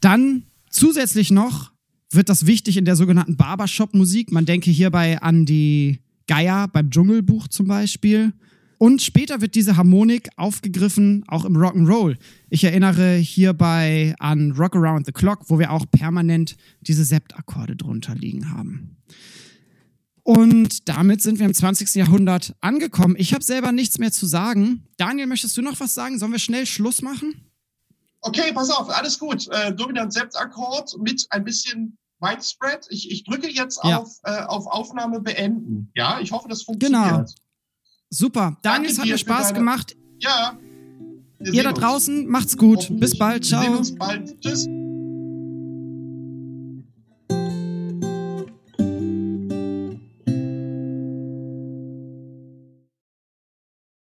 [0.00, 1.72] Dann zusätzlich noch
[2.10, 4.32] wird das wichtig in der sogenannten Barbershop-Musik.
[4.32, 8.32] Man denke hierbei an die Geier beim Dschungelbuch zum Beispiel.
[8.84, 12.18] Und später wird diese Harmonik aufgegriffen, auch im Rock'n'Roll.
[12.50, 18.14] Ich erinnere hierbei an Rock Around the Clock, wo wir auch permanent diese Septakkorde drunter
[18.14, 18.98] liegen haben.
[20.22, 21.94] Und damit sind wir im 20.
[21.94, 23.16] Jahrhundert angekommen.
[23.16, 24.86] Ich habe selber nichts mehr zu sagen.
[24.98, 26.18] Daniel, möchtest du noch was sagen?
[26.18, 27.50] Sollen wir schnell Schluss machen?
[28.20, 29.48] Okay, pass auf, alles gut.
[29.48, 32.86] Äh, Dominant Septakkord mit ein bisschen Widespread.
[32.90, 33.96] Ich, ich drücke jetzt ja.
[33.96, 35.90] auf, äh, auf Aufnahme beenden.
[35.94, 37.02] Ja, ich hoffe, das funktioniert.
[37.02, 37.24] Genau.
[38.14, 38.56] Super.
[38.62, 39.58] Daniel, es hat mir Spaß deine...
[39.58, 39.96] gemacht.
[40.20, 40.56] Ja.
[41.40, 42.88] Ihr da draußen, macht's gut.
[42.90, 43.44] Bis bald.
[43.44, 43.78] Ciao.
[43.78, 44.40] Uns bald.
[44.40, 44.68] Tschüss.